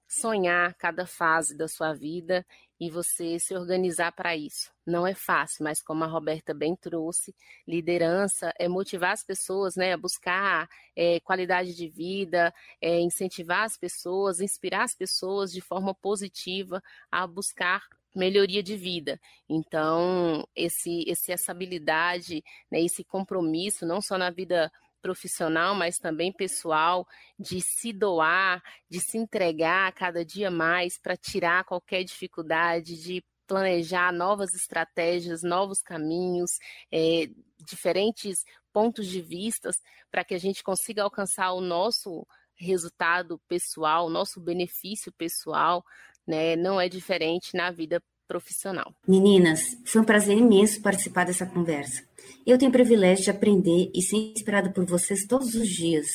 sonhar 0.07 0.73
cada 0.75 1.05
fase 1.05 1.55
da 1.55 1.67
sua 1.67 1.93
vida 1.93 2.45
e 2.79 2.89
você 2.89 3.39
se 3.39 3.55
organizar 3.55 4.11
para 4.11 4.35
isso. 4.35 4.71
Não 4.85 5.05
é 5.05 5.13
fácil, 5.13 5.63
mas 5.63 5.81
como 5.81 6.03
a 6.03 6.07
Roberta 6.07 6.53
bem 6.53 6.75
trouxe, 6.75 7.35
liderança 7.67 8.53
é 8.57 8.67
motivar 8.67 9.11
as 9.11 9.23
pessoas 9.23 9.75
né, 9.75 9.93
a 9.93 9.97
buscar 9.97 10.69
é, 10.95 11.19
qualidade 11.19 11.75
de 11.75 11.89
vida, 11.89 12.53
é, 12.81 12.99
incentivar 12.99 13.63
as 13.63 13.77
pessoas, 13.77 14.39
inspirar 14.39 14.83
as 14.83 14.95
pessoas 14.95 15.51
de 15.51 15.59
forma 15.59 15.93
positiva 15.93 16.81
a 17.11 17.27
buscar 17.27 17.83
melhoria 18.17 18.63
de 18.63 18.75
vida. 18.75 19.19
Então, 19.47 20.47
esse, 20.56 21.03
esse 21.08 21.32
essa 21.32 21.51
habilidade, 21.51 22.43
né, 22.71 22.82
esse 22.82 23.03
compromisso, 23.03 23.86
não 23.86 24.01
só 24.01 24.17
na 24.17 24.30
vida 24.30 24.71
profissional, 25.01 25.75
mas 25.75 25.97
também 25.97 26.32
pessoal, 26.34 27.08
de 27.39 27.62
se 27.62 27.93
doar, 27.93 28.62
de 28.89 28.99
se 28.99 29.17
entregar 29.17 29.91
cada 29.93 30.25
dia 30.25 30.51
mais 30.51 30.97
para 30.97 31.15
tirar 31.15 31.63
qualquer 31.63 32.03
dificuldade, 32.03 33.01
de 33.01 33.23
planejar 33.45 34.12
novas 34.12 34.53
estratégias, 34.53 35.41
novos 35.43 35.82
caminhos, 35.82 36.60
é, 36.91 37.30
diferentes 37.65 38.43
pontos 38.73 39.08
de 39.08 39.21
vistas 39.21 39.82
para 40.12 40.23
que 40.23 40.34
a 40.34 40.38
gente 40.38 40.63
consiga 40.63 41.03
alcançar 41.03 41.53
o 41.53 41.62
nosso 41.62 42.27
resultado 42.56 43.39
pessoal, 43.47 44.08
o 44.08 44.10
nosso 44.10 44.41
benefício 44.41 45.12
pessoal, 45.13 45.86
né? 46.27 46.55
Não 46.55 46.79
é 46.79 46.89
diferente 46.89 47.55
na 47.55 47.71
vida 47.71 48.01
profissional. 48.27 48.93
Meninas, 49.07 49.77
foi 49.85 50.01
um 50.01 50.05
prazer 50.05 50.37
imenso 50.37 50.81
participar 50.81 51.25
dessa 51.25 51.45
conversa. 51.45 52.03
Eu 52.45 52.57
tenho 52.57 52.69
o 52.69 52.73
privilégio 52.73 53.23
de 53.23 53.31
aprender 53.31 53.89
e 53.93 54.01
ser 54.01 54.17
inspirado 54.17 54.71
por 54.71 54.85
vocês 54.85 55.25
todos 55.25 55.55
os 55.55 55.67
dias, 55.69 56.07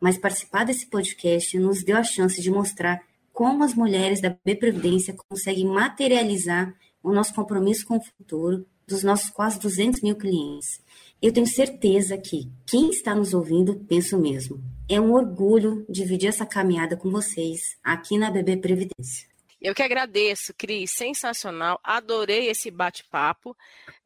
mas 0.00 0.18
participar 0.18 0.64
desse 0.64 0.86
podcast 0.86 1.56
nos 1.58 1.84
deu 1.84 1.96
a 1.96 2.02
chance 2.02 2.42
de 2.42 2.50
mostrar 2.50 3.00
como 3.32 3.62
as 3.62 3.74
mulheres 3.74 4.20
da 4.20 4.36
B 4.44 4.56
Previdência 4.56 5.14
conseguem 5.28 5.66
materializar 5.66 6.74
o 7.02 7.12
nosso 7.12 7.32
compromisso 7.32 7.86
com 7.86 7.96
o 7.96 8.02
futuro 8.02 8.66
dos 8.86 9.04
nossos 9.04 9.30
quase 9.30 9.58
200 9.60 10.02
mil 10.02 10.16
clientes. 10.16 10.80
Eu 11.22 11.32
tenho 11.32 11.46
certeza 11.46 12.18
que 12.18 12.50
quem 12.66 12.90
está 12.90 13.14
nos 13.14 13.32
ouvindo 13.32 13.76
pensa 13.88 14.16
o 14.16 14.20
mesmo. 14.20 14.60
É 14.88 15.00
um 15.00 15.12
orgulho 15.12 15.86
dividir 15.88 16.28
essa 16.28 16.44
caminhada 16.44 16.96
com 16.96 17.10
vocês 17.10 17.76
aqui 17.84 18.18
na 18.18 18.30
BB 18.30 18.56
Previdência. 18.56 19.29
Eu 19.60 19.74
que 19.74 19.82
agradeço, 19.82 20.54
Cris, 20.56 20.90
sensacional, 20.92 21.78
adorei 21.84 22.48
esse 22.48 22.70
bate-papo, 22.70 23.54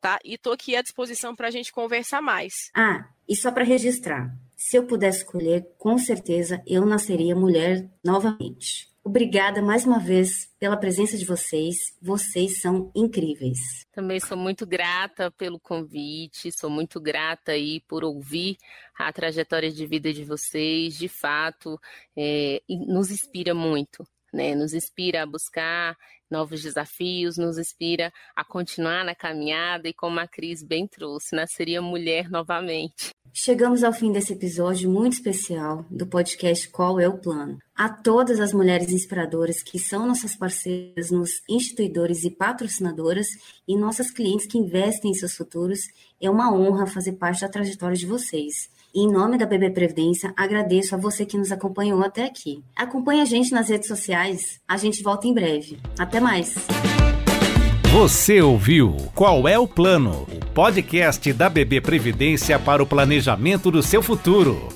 tá? 0.00 0.18
E 0.24 0.36
tô 0.36 0.50
aqui 0.50 0.74
à 0.74 0.82
disposição 0.82 1.36
para 1.36 1.46
a 1.46 1.50
gente 1.50 1.72
conversar 1.72 2.20
mais. 2.20 2.72
Ah, 2.74 3.08
e 3.28 3.36
só 3.36 3.52
para 3.52 3.62
registrar, 3.62 4.36
se 4.56 4.76
eu 4.76 4.84
pudesse 4.84 5.18
escolher, 5.18 5.64
com 5.78 5.96
certeza 5.96 6.60
eu 6.66 6.84
nasceria 6.84 7.36
mulher 7.36 7.88
novamente. 8.04 8.92
Obrigada 9.04 9.62
mais 9.62 9.84
uma 9.84 10.00
vez 10.00 10.50
pela 10.58 10.78
presença 10.78 11.16
de 11.16 11.26
vocês. 11.26 11.76
Vocês 12.00 12.60
são 12.60 12.90
incríveis. 12.94 13.58
Também 13.92 14.18
sou 14.18 14.36
muito 14.36 14.66
grata 14.66 15.30
pelo 15.30 15.60
convite, 15.60 16.50
sou 16.50 16.70
muito 16.70 16.98
grata 16.98 17.52
aí 17.52 17.80
por 17.86 18.02
ouvir 18.02 18.56
a 18.98 19.12
trajetória 19.12 19.70
de 19.70 19.86
vida 19.86 20.10
de 20.10 20.24
vocês. 20.24 20.96
De 20.96 21.06
fato, 21.06 21.78
é, 22.16 22.62
nos 22.68 23.10
inspira 23.10 23.54
muito 23.54 24.04
né? 24.34 24.54
Nos 24.54 24.74
inspira 24.74 25.22
a 25.22 25.26
buscar 25.26 25.96
novos 26.30 26.62
desafios, 26.62 27.36
nos 27.36 27.58
inspira 27.58 28.12
a 28.34 28.44
continuar 28.44 29.04
na 29.04 29.14
caminhada 29.14 29.88
e 29.88 29.94
como 29.94 30.18
a 30.18 30.26
Cris 30.26 30.62
bem 30.62 30.86
trouxe, 30.86 31.36
nasceria 31.36 31.80
mulher 31.80 32.28
novamente. 32.28 33.10
Chegamos 33.32 33.82
ao 33.82 33.92
fim 33.92 34.12
desse 34.12 34.32
episódio 34.32 34.88
muito 34.88 35.14
especial 35.14 35.84
do 35.90 36.06
podcast 36.06 36.68
Qual 36.68 37.00
é 37.00 37.08
o 37.08 37.18
Plano. 37.18 37.58
A 37.74 37.88
todas 37.88 38.38
as 38.38 38.52
mulheres 38.52 38.90
inspiradoras 38.90 39.60
que 39.62 39.78
são 39.78 40.06
nossas 40.06 40.36
parceiras 40.36 41.10
nos 41.10 41.42
instituidores 41.48 42.22
e 42.22 42.30
patrocinadoras 42.30 43.26
e 43.66 43.76
nossas 43.76 44.10
clientes 44.10 44.46
que 44.46 44.58
investem 44.58 45.10
em 45.10 45.14
seus 45.14 45.34
futuros, 45.34 45.80
é 46.20 46.30
uma 46.30 46.54
honra 46.54 46.86
fazer 46.86 47.14
parte 47.14 47.40
da 47.40 47.48
trajetória 47.48 47.96
de 47.96 48.06
vocês. 48.06 48.70
Em 48.96 49.10
nome 49.10 49.36
da 49.36 49.44
BB 49.44 49.70
Previdência, 49.70 50.32
agradeço 50.36 50.94
a 50.94 50.98
você 50.98 51.26
que 51.26 51.36
nos 51.36 51.50
acompanhou 51.50 52.00
até 52.00 52.24
aqui. 52.24 52.62
Acompanhe 52.76 53.22
a 53.22 53.24
gente 53.24 53.50
nas 53.50 53.68
redes 53.68 53.88
sociais. 53.88 54.60
A 54.68 54.76
gente 54.76 55.02
volta 55.02 55.26
em 55.26 55.34
breve. 55.34 55.80
Até 55.98 56.20
mais. 56.20 56.54
Você 57.92 58.40
ouviu 58.40 58.96
Qual 59.12 59.48
é 59.48 59.58
o 59.58 59.66
Plano? 59.66 60.28
O 60.32 60.46
podcast 60.54 61.32
da 61.32 61.50
BB 61.50 61.80
Previdência 61.80 62.56
para 62.56 62.84
o 62.84 62.86
planejamento 62.86 63.68
do 63.68 63.82
seu 63.82 64.00
futuro. 64.00 64.68